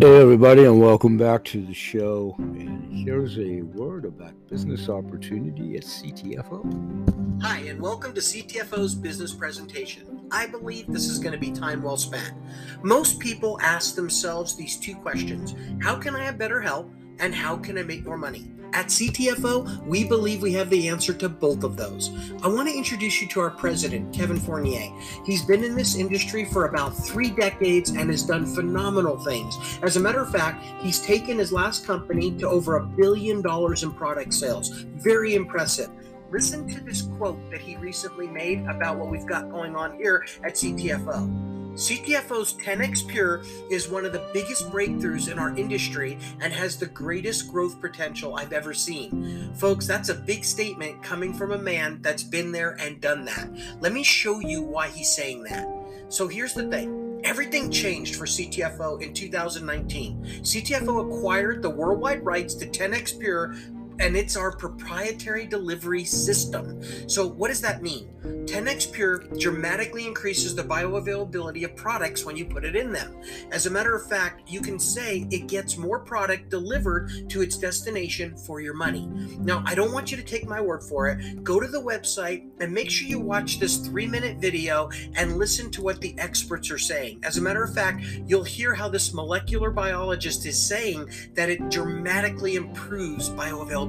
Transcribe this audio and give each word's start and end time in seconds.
Hey, 0.00 0.20
everybody, 0.20 0.64
and 0.64 0.80
welcome 0.80 1.16
back 1.18 1.42
to 1.46 1.60
the 1.60 1.74
show. 1.74 2.36
And 2.38 2.88
here's 3.04 3.36
a 3.36 3.62
word 3.62 4.04
about 4.04 4.32
business 4.48 4.88
opportunity 4.88 5.76
at 5.76 5.82
CTFO. 5.82 7.42
Hi, 7.42 7.58
and 7.62 7.82
welcome 7.82 8.14
to 8.14 8.20
CTFO's 8.20 8.94
business 8.94 9.34
presentation. 9.34 10.24
I 10.30 10.46
believe 10.46 10.86
this 10.86 11.08
is 11.08 11.18
going 11.18 11.32
to 11.32 11.38
be 11.38 11.50
time 11.50 11.82
well 11.82 11.96
spent. 11.96 12.32
Most 12.80 13.18
people 13.18 13.58
ask 13.60 13.96
themselves 13.96 14.54
these 14.54 14.76
two 14.76 14.94
questions 14.94 15.56
How 15.82 15.96
can 15.96 16.14
I 16.14 16.22
have 16.22 16.38
better 16.38 16.60
health? 16.60 16.86
And 17.18 17.34
how 17.34 17.56
can 17.56 17.76
I 17.76 17.82
make 17.82 18.06
more 18.06 18.16
money? 18.16 18.48
At 18.72 18.86
CTFO, 18.86 19.86
we 19.86 20.04
believe 20.04 20.42
we 20.42 20.52
have 20.52 20.68
the 20.68 20.88
answer 20.88 21.14
to 21.14 21.28
both 21.28 21.64
of 21.64 21.76
those. 21.76 22.10
I 22.42 22.48
want 22.48 22.68
to 22.68 22.76
introduce 22.76 23.20
you 23.20 23.28
to 23.28 23.40
our 23.40 23.50
president, 23.50 24.14
Kevin 24.14 24.38
Fournier. 24.38 24.92
He's 25.24 25.42
been 25.42 25.64
in 25.64 25.74
this 25.74 25.96
industry 25.96 26.44
for 26.44 26.66
about 26.66 26.90
three 26.90 27.30
decades 27.30 27.90
and 27.90 28.10
has 28.10 28.24
done 28.24 28.46
phenomenal 28.46 29.18
things. 29.18 29.56
As 29.82 29.96
a 29.96 30.00
matter 30.00 30.20
of 30.20 30.30
fact, 30.30 30.64
he's 30.82 31.00
taken 31.00 31.38
his 31.38 31.50
last 31.50 31.86
company 31.86 32.30
to 32.38 32.48
over 32.48 32.76
a 32.76 32.84
billion 32.84 33.40
dollars 33.40 33.82
in 33.82 33.92
product 33.92 34.34
sales. 34.34 34.68
Very 34.68 35.34
impressive. 35.34 35.90
Listen 36.30 36.68
to 36.68 36.80
this 36.80 37.02
quote 37.02 37.50
that 37.50 37.60
he 37.60 37.76
recently 37.76 38.26
made 38.26 38.66
about 38.66 38.98
what 38.98 39.10
we've 39.10 39.26
got 39.26 39.50
going 39.50 39.74
on 39.76 39.96
here 39.96 40.26
at 40.44 40.54
CTFO. 40.54 41.47
CTFO's 41.78 42.54
10x 42.54 43.06
Pure 43.06 43.44
is 43.70 43.88
one 43.88 44.04
of 44.04 44.12
the 44.12 44.28
biggest 44.32 44.68
breakthroughs 44.68 45.30
in 45.30 45.38
our 45.38 45.56
industry 45.56 46.18
and 46.40 46.52
has 46.52 46.76
the 46.76 46.86
greatest 46.86 47.48
growth 47.52 47.80
potential 47.80 48.34
I've 48.34 48.52
ever 48.52 48.74
seen. 48.74 49.54
Folks, 49.54 49.86
that's 49.86 50.08
a 50.08 50.14
big 50.14 50.44
statement 50.44 51.04
coming 51.04 51.32
from 51.32 51.52
a 51.52 51.58
man 51.58 52.02
that's 52.02 52.24
been 52.24 52.50
there 52.50 52.72
and 52.80 53.00
done 53.00 53.24
that. 53.26 53.48
Let 53.80 53.92
me 53.92 54.02
show 54.02 54.40
you 54.40 54.60
why 54.60 54.88
he's 54.88 55.14
saying 55.14 55.44
that. 55.44 55.68
So 56.08 56.26
here's 56.26 56.52
the 56.52 56.66
thing. 56.68 57.20
Everything 57.22 57.70
changed 57.70 58.16
for 58.16 58.26
CTFO 58.26 59.00
in 59.00 59.14
2019. 59.14 60.24
CTFO 60.42 61.06
acquired 61.06 61.62
the 61.62 61.70
worldwide 61.70 62.24
rights 62.24 62.54
to 62.56 62.66
10x 62.66 63.20
Pure 63.20 63.54
and 64.00 64.16
it's 64.16 64.36
our 64.36 64.52
proprietary 64.52 65.46
delivery 65.46 66.04
system. 66.04 66.80
So, 67.08 67.26
what 67.26 67.48
does 67.48 67.60
that 67.62 67.82
mean? 67.82 68.08
10x 68.46 68.92
Pure 68.92 69.18
dramatically 69.38 70.06
increases 70.06 70.54
the 70.54 70.62
bioavailability 70.62 71.64
of 71.64 71.74
products 71.76 72.24
when 72.24 72.36
you 72.36 72.44
put 72.44 72.64
it 72.64 72.76
in 72.76 72.92
them. 72.92 73.14
As 73.52 73.66
a 73.66 73.70
matter 73.70 73.94
of 73.94 74.08
fact, 74.08 74.48
you 74.48 74.60
can 74.60 74.78
say 74.78 75.26
it 75.30 75.48
gets 75.48 75.76
more 75.76 75.98
product 75.98 76.48
delivered 76.48 77.10
to 77.28 77.42
its 77.42 77.56
destination 77.56 78.36
for 78.36 78.60
your 78.60 78.74
money. 78.74 79.06
Now, 79.38 79.62
I 79.66 79.74
don't 79.74 79.92
want 79.92 80.10
you 80.10 80.16
to 80.16 80.22
take 80.22 80.46
my 80.46 80.60
word 80.60 80.82
for 80.82 81.08
it. 81.08 81.42
Go 81.42 81.60
to 81.60 81.66
the 81.66 81.80
website 81.80 82.48
and 82.60 82.72
make 82.72 82.90
sure 82.90 83.08
you 83.08 83.20
watch 83.20 83.58
this 83.58 83.78
three 83.78 84.06
minute 84.06 84.38
video 84.38 84.90
and 85.14 85.36
listen 85.38 85.70
to 85.72 85.82
what 85.82 86.00
the 86.00 86.18
experts 86.18 86.70
are 86.70 86.78
saying. 86.78 87.20
As 87.24 87.36
a 87.36 87.42
matter 87.42 87.62
of 87.62 87.74
fact, 87.74 88.04
you'll 88.26 88.44
hear 88.44 88.74
how 88.74 88.88
this 88.88 89.12
molecular 89.12 89.70
biologist 89.70 90.46
is 90.46 90.60
saying 90.60 91.08
that 91.34 91.50
it 91.50 91.70
dramatically 91.70 92.56
improves 92.56 93.30
bioavailability 93.30 93.87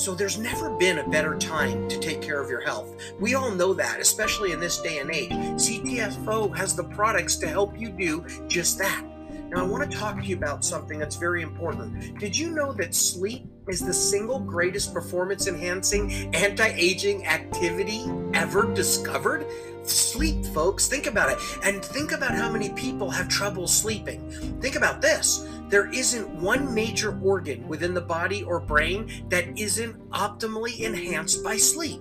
so 0.00 0.14
there's 0.14 0.38
never 0.38 0.70
been 0.70 0.98
a 0.98 1.08
better 1.08 1.36
time 1.36 1.88
to 1.88 1.98
take 1.98 2.22
care 2.22 2.40
of 2.40 2.48
your 2.48 2.60
health. 2.60 2.96
We 3.18 3.34
all 3.34 3.50
know 3.50 3.74
that, 3.74 4.00
especially 4.00 4.52
in 4.52 4.60
this 4.60 4.80
day 4.80 4.98
and 4.98 5.10
age. 5.10 5.30
CTFO 5.30 6.56
has 6.56 6.74
the 6.74 6.84
products 6.84 7.36
to 7.36 7.46
help 7.46 7.78
you 7.78 7.90
do 7.90 8.24
just 8.48 8.78
that. 8.78 9.04
Now, 9.50 9.64
I 9.64 9.66
want 9.66 9.90
to 9.90 9.96
talk 9.96 10.16
to 10.16 10.24
you 10.24 10.36
about 10.36 10.64
something 10.64 10.98
that's 10.98 11.16
very 11.16 11.42
important. 11.42 12.18
Did 12.18 12.38
you 12.38 12.50
know 12.50 12.72
that 12.74 12.94
sleep 12.94 13.46
is 13.68 13.80
the 13.80 13.92
single 13.92 14.38
greatest 14.38 14.94
performance 14.94 15.48
enhancing 15.48 16.34
anti 16.34 16.68
aging 16.68 17.26
activity 17.26 18.04
ever 18.32 18.72
discovered? 18.72 19.44
Sleep, 19.82 20.46
folks. 20.46 20.86
Think 20.86 21.06
about 21.06 21.32
it. 21.32 21.38
And 21.64 21.84
think 21.84 22.12
about 22.12 22.30
how 22.30 22.50
many 22.50 22.70
people 22.70 23.10
have 23.10 23.28
trouble 23.28 23.66
sleeping. 23.66 24.30
Think 24.60 24.76
about 24.76 25.02
this 25.02 25.46
there 25.70 25.90
isn't 25.92 26.28
one 26.28 26.74
major 26.74 27.18
organ 27.22 27.66
within 27.68 27.94
the 27.94 28.00
body 28.00 28.42
or 28.42 28.60
brain 28.60 29.24
that 29.28 29.58
isn't 29.58 30.10
optimally 30.10 30.80
enhanced 30.80 31.42
by 31.42 31.56
sleep. 31.56 32.00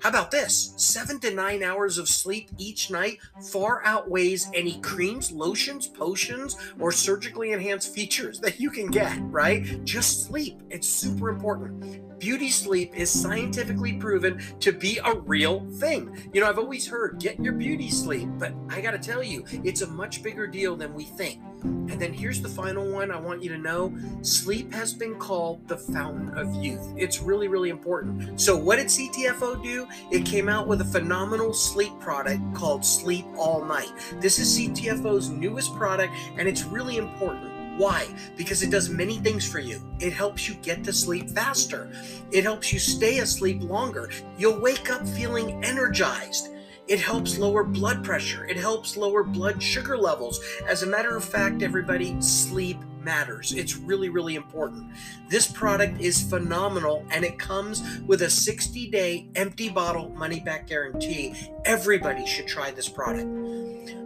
How 0.00 0.10
about 0.10 0.30
this? 0.30 0.74
Seven 0.76 1.18
to 1.20 1.34
nine 1.34 1.64
hours 1.64 1.98
of 1.98 2.08
sleep 2.08 2.50
each 2.56 2.90
night 2.90 3.18
far 3.50 3.84
outweighs 3.84 4.48
any 4.54 4.80
creams, 4.80 5.32
lotions, 5.32 5.88
potions, 5.88 6.56
or 6.78 6.92
surgically 6.92 7.50
enhanced 7.50 7.92
features 7.94 8.38
that 8.40 8.60
you 8.60 8.70
can 8.70 8.86
get, 8.86 9.18
right? 9.22 9.84
Just 9.84 10.26
sleep. 10.26 10.62
It's 10.70 10.88
super 10.88 11.28
important. 11.28 12.07
Beauty 12.18 12.48
sleep 12.48 12.96
is 12.96 13.10
scientifically 13.10 13.92
proven 13.92 14.42
to 14.60 14.72
be 14.72 14.98
a 15.04 15.14
real 15.20 15.66
thing. 15.78 16.30
You 16.32 16.40
know, 16.40 16.48
I've 16.48 16.58
always 16.58 16.86
heard 16.86 17.20
get 17.20 17.38
your 17.38 17.52
beauty 17.52 17.90
sleep, 17.90 18.28
but 18.38 18.52
I 18.68 18.80
got 18.80 18.90
to 18.90 18.98
tell 18.98 19.22
you, 19.22 19.44
it's 19.62 19.82
a 19.82 19.86
much 19.86 20.22
bigger 20.22 20.46
deal 20.46 20.74
than 20.74 20.94
we 20.94 21.04
think. 21.04 21.40
And 21.62 22.00
then 22.00 22.12
here's 22.12 22.40
the 22.40 22.48
final 22.48 22.90
one 22.90 23.10
I 23.10 23.18
want 23.18 23.42
you 23.42 23.50
to 23.50 23.58
know 23.58 23.96
sleep 24.22 24.72
has 24.72 24.92
been 24.94 25.16
called 25.16 25.66
the 25.68 25.76
fountain 25.76 26.36
of 26.36 26.54
youth. 26.62 26.92
It's 26.96 27.20
really, 27.20 27.48
really 27.48 27.70
important. 27.70 28.40
So, 28.40 28.56
what 28.56 28.76
did 28.76 28.86
CTFO 28.86 29.62
do? 29.62 29.86
It 30.10 30.24
came 30.24 30.48
out 30.48 30.68
with 30.68 30.80
a 30.80 30.84
phenomenal 30.84 31.52
sleep 31.52 31.92
product 32.00 32.40
called 32.54 32.84
Sleep 32.84 33.26
All 33.36 33.64
Night. 33.64 33.90
This 34.20 34.38
is 34.38 34.58
CTFO's 34.58 35.30
newest 35.30 35.74
product, 35.74 36.12
and 36.36 36.48
it's 36.48 36.64
really 36.64 36.96
important. 36.96 37.47
Why? 37.78 38.08
Because 38.36 38.64
it 38.64 38.70
does 38.70 38.90
many 38.90 39.18
things 39.18 39.48
for 39.48 39.60
you. 39.60 39.80
It 40.00 40.12
helps 40.12 40.48
you 40.48 40.56
get 40.56 40.82
to 40.82 40.92
sleep 40.92 41.30
faster. 41.30 41.88
It 42.32 42.42
helps 42.42 42.72
you 42.72 42.80
stay 42.80 43.20
asleep 43.20 43.62
longer. 43.62 44.10
You'll 44.36 44.60
wake 44.60 44.90
up 44.90 45.06
feeling 45.06 45.64
energized. 45.64 46.48
It 46.88 46.98
helps 46.98 47.38
lower 47.38 47.62
blood 47.62 48.02
pressure. 48.02 48.46
It 48.46 48.56
helps 48.56 48.96
lower 48.96 49.22
blood 49.22 49.62
sugar 49.62 49.96
levels. 49.96 50.40
As 50.66 50.82
a 50.82 50.88
matter 50.88 51.16
of 51.16 51.24
fact, 51.24 51.62
everybody, 51.62 52.20
sleep 52.20 52.78
matters. 53.02 53.52
It's 53.52 53.76
really, 53.76 54.08
really 54.08 54.34
important. 54.34 54.92
This 55.28 55.46
product 55.46 56.00
is 56.00 56.22
phenomenal 56.22 57.06
and 57.10 57.24
it 57.24 57.38
comes 57.38 58.00
with 58.06 58.22
a 58.22 58.30
60 58.30 58.90
day 58.90 59.28
empty 59.34 59.68
bottle 59.68 60.10
money 60.10 60.40
back 60.40 60.66
guarantee. 60.66 61.34
Everybody 61.64 62.26
should 62.26 62.46
try 62.46 62.70
this 62.70 62.88
product. 62.88 63.28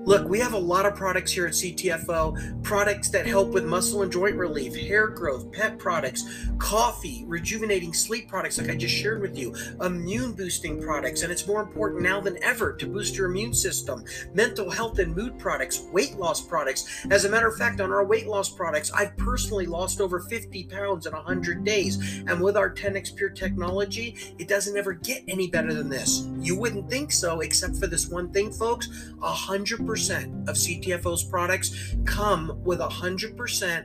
Look, 0.04 0.28
we 0.28 0.40
have 0.40 0.52
a 0.52 0.58
lot 0.58 0.84
of 0.84 0.96
products 0.96 1.30
here 1.30 1.46
at 1.46 1.52
CTFO 1.52 2.64
products 2.64 3.08
that 3.10 3.24
help 3.24 3.50
with 3.50 3.64
muscle 3.64 4.02
and 4.02 4.10
joint 4.10 4.34
relief, 4.34 4.74
hair 4.74 5.06
growth, 5.06 5.52
pet 5.52 5.78
products, 5.78 6.24
coffee, 6.58 7.24
rejuvenating 7.28 7.92
sleep 7.92 8.28
products, 8.28 8.58
like 8.58 8.68
I 8.68 8.74
just 8.74 8.94
shared 8.94 9.20
with 9.20 9.38
you, 9.38 9.54
immune 9.80 10.32
boosting 10.32 10.82
products, 10.82 11.22
and 11.22 11.30
it's 11.30 11.46
more 11.46 11.62
important 11.62 12.02
now 12.02 12.20
than 12.20 12.42
ever 12.42 12.72
to 12.72 12.86
boost 12.86 13.14
your 13.14 13.30
immune 13.30 13.54
system, 13.54 14.04
mental 14.34 14.70
health 14.70 14.98
and 14.98 15.14
mood 15.14 15.38
products, 15.38 15.84
weight 15.92 16.16
loss 16.16 16.40
products. 16.40 17.06
As 17.10 17.24
a 17.24 17.28
matter 17.28 17.46
of 17.46 17.56
fact, 17.56 17.80
on 17.80 17.92
our 17.92 18.04
weight 18.04 18.26
loss 18.26 18.48
products, 18.48 18.81
I've 18.90 19.16
personally 19.16 19.66
lost 19.66 20.00
over 20.00 20.20
50 20.20 20.64
pounds 20.64 21.06
in 21.06 21.12
100 21.12 21.64
days, 21.64 22.22
and 22.26 22.40
with 22.40 22.56
our 22.56 22.72
10x 22.72 23.14
Pure 23.14 23.30
technology, 23.30 24.16
it 24.38 24.48
doesn't 24.48 24.76
ever 24.76 24.92
get 24.92 25.22
any 25.28 25.48
better 25.48 25.72
than 25.72 25.88
this. 25.88 26.28
You 26.38 26.56
wouldn't 26.56 26.90
think 26.90 27.12
so, 27.12 27.40
except 27.40 27.76
for 27.76 27.86
this 27.86 28.08
one 28.08 28.32
thing, 28.32 28.52
folks. 28.52 28.88
100% 29.18 29.82
100% 29.92 30.48
of 30.48 30.56
CTFO's 30.56 31.24
products 31.24 31.94
come 32.04 32.58
with 32.64 32.80
100% 32.80 33.84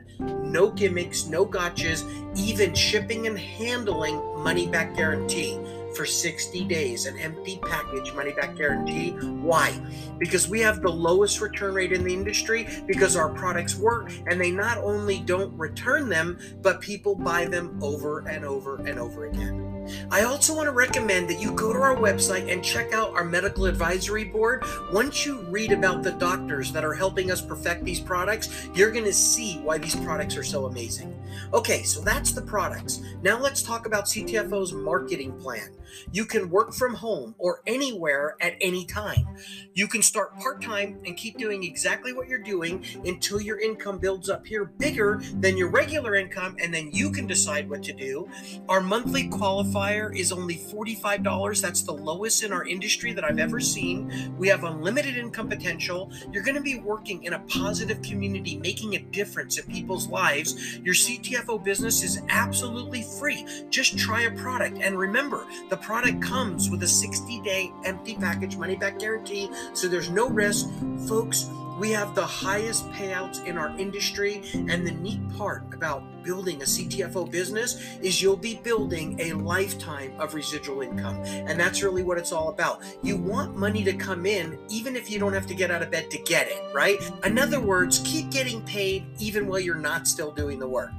no 0.50 0.70
gimmicks, 0.70 1.26
no 1.26 1.44
gotchas, 1.46 2.04
even 2.36 2.74
shipping 2.74 3.26
and 3.26 3.38
handling 3.38 4.16
money 4.42 4.66
back 4.66 4.96
guarantee 4.96 5.58
for 5.94 6.06
60 6.06 6.64
days, 6.64 7.06
an 7.06 7.18
empty 7.18 7.58
package 7.62 8.12
money 8.14 8.32
back 8.32 8.56
guarantee. 8.56 9.10
Why? 9.10 9.78
Because 10.18 10.48
we 10.48 10.60
have 10.60 10.82
the 10.82 10.90
lowest 10.90 11.40
return 11.40 11.74
rate 11.74 11.92
in 11.92 12.04
the 12.04 12.12
industry 12.12 12.68
because 12.86 13.16
our 13.16 13.28
products 13.28 13.76
work 13.76 14.12
and 14.26 14.40
they 14.40 14.50
not 14.50 14.78
only 14.78 15.20
don't 15.20 15.56
return 15.58 16.08
them, 16.08 16.38
but 16.62 16.80
people 16.80 17.14
buy 17.14 17.46
them 17.46 17.78
over 17.82 18.26
and 18.28 18.44
over 18.44 18.76
and 18.86 18.98
over 18.98 19.26
again. 19.26 19.78
I 20.10 20.22
also 20.22 20.54
want 20.54 20.66
to 20.66 20.72
recommend 20.72 21.28
that 21.30 21.40
you 21.40 21.52
go 21.52 21.72
to 21.72 21.78
our 21.78 21.96
website 21.96 22.52
and 22.52 22.62
check 22.62 22.92
out 22.92 23.12
our 23.14 23.24
medical 23.24 23.66
advisory 23.66 24.24
board. 24.24 24.64
Once 24.92 25.24
you 25.24 25.40
read 25.42 25.72
about 25.72 26.02
the 26.02 26.12
doctors 26.12 26.72
that 26.72 26.84
are 26.84 26.94
helping 26.94 27.30
us 27.30 27.40
perfect 27.40 27.84
these 27.84 28.00
products, 28.00 28.68
you're 28.74 28.90
going 28.90 29.04
to 29.04 29.12
see 29.12 29.58
why 29.60 29.78
these 29.78 29.96
products 29.96 30.36
are 30.36 30.42
so 30.42 30.66
amazing. 30.66 31.18
Okay, 31.52 31.82
so 31.82 32.00
that's 32.00 32.32
the 32.32 32.42
products. 32.42 33.00
Now 33.22 33.40
let's 33.40 33.62
talk 33.62 33.86
about 33.86 34.04
CTFO's 34.04 34.72
marketing 34.72 35.32
plan. 35.38 35.70
You 36.12 36.24
can 36.24 36.50
work 36.50 36.72
from 36.74 36.94
home 36.94 37.34
or 37.38 37.62
anywhere 37.66 38.36
at 38.40 38.54
any 38.60 38.84
time. 38.84 39.26
You 39.74 39.88
can 39.88 40.02
start 40.02 40.38
part 40.38 40.62
time 40.62 41.00
and 41.04 41.16
keep 41.16 41.38
doing 41.38 41.64
exactly 41.64 42.12
what 42.12 42.28
you're 42.28 42.38
doing 42.38 42.84
until 43.04 43.40
your 43.40 43.60
income 43.60 43.98
builds 43.98 44.28
up 44.28 44.46
here 44.46 44.64
bigger 44.64 45.20
than 45.40 45.56
your 45.56 45.70
regular 45.70 46.14
income, 46.14 46.56
and 46.62 46.72
then 46.72 46.90
you 46.92 47.10
can 47.10 47.26
decide 47.26 47.68
what 47.68 47.82
to 47.84 47.92
do. 47.92 48.28
Our 48.68 48.80
monthly 48.80 49.28
qualifier 49.28 50.14
is 50.16 50.32
only 50.32 50.56
$45. 50.56 51.60
That's 51.60 51.82
the 51.82 51.92
lowest 51.92 52.42
in 52.42 52.52
our 52.52 52.66
industry 52.66 53.12
that 53.12 53.24
I've 53.24 53.38
ever 53.38 53.60
seen. 53.60 54.34
We 54.38 54.48
have 54.48 54.64
unlimited 54.64 55.16
income 55.16 55.48
potential. 55.48 56.12
You're 56.32 56.42
going 56.42 56.56
to 56.56 56.60
be 56.60 56.78
working 56.78 57.24
in 57.24 57.34
a 57.34 57.40
positive 57.40 58.02
community, 58.02 58.58
making 58.58 58.94
a 58.94 58.98
difference 58.98 59.58
in 59.58 59.66
people's 59.72 60.08
lives. 60.08 60.78
Your 60.78 60.94
CTFO 60.94 61.62
business 61.64 62.02
is 62.02 62.20
absolutely 62.28 63.02
free. 63.18 63.46
Just 63.70 63.98
try 63.98 64.22
a 64.22 64.30
product. 64.32 64.78
And 64.80 64.98
remember, 64.98 65.46
the 65.70 65.76
product 65.78 66.22
comes 66.22 66.70
with 66.70 66.82
a 66.82 66.88
60 66.88 67.40
day 67.40 67.72
empty 67.84 68.16
package 68.16 68.56
money 68.56 68.76
back 68.76 68.98
guarantee, 68.98 69.50
so 69.74 69.88
there's 69.88 70.10
no 70.10 70.28
risk. 70.28 70.68
Folks, 71.06 71.48
we 71.78 71.92
have 71.92 72.14
the 72.14 72.26
highest 72.26 72.90
payouts 72.90 73.44
in 73.46 73.56
our 73.56 73.68
industry. 73.78 74.42
And 74.52 74.86
the 74.86 74.90
neat 74.90 75.20
part 75.36 75.62
about 75.72 76.02
building 76.24 76.60
a 76.60 76.64
CTFO 76.64 77.30
business 77.30 77.80
is 78.02 78.20
you'll 78.20 78.36
be 78.36 78.56
building 78.56 79.18
a 79.20 79.32
lifetime 79.32 80.12
of 80.18 80.34
residual 80.34 80.82
income. 80.82 81.16
And 81.24 81.58
that's 81.58 81.82
really 81.82 82.02
what 82.02 82.18
it's 82.18 82.32
all 82.32 82.48
about. 82.48 82.82
You 83.02 83.16
want 83.16 83.56
money 83.56 83.84
to 83.84 83.92
come 83.92 84.26
in 84.26 84.58
even 84.68 84.96
if 84.96 85.10
you 85.10 85.18
don't 85.18 85.32
have 85.32 85.46
to 85.46 85.54
get 85.54 85.70
out 85.70 85.82
of 85.82 85.90
bed 85.90 86.10
to 86.10 86.18
get 86.18 86.48
it, 86.48 86.62
right? 86.74 86.98
In 87.24 87.38
other 87.38 87.60
words, 87.60 88.00
keep 88.04 88.30
getting 88.30 88.60
paid 88.62 89.06
even 89.20 89.46
while 89.46 89.60
you're 89.60 89.76
not 89.76 90.08
still 90.08 90.32
doing 90.32 90.58
the 90.58 90.68
work. 90.68 90.90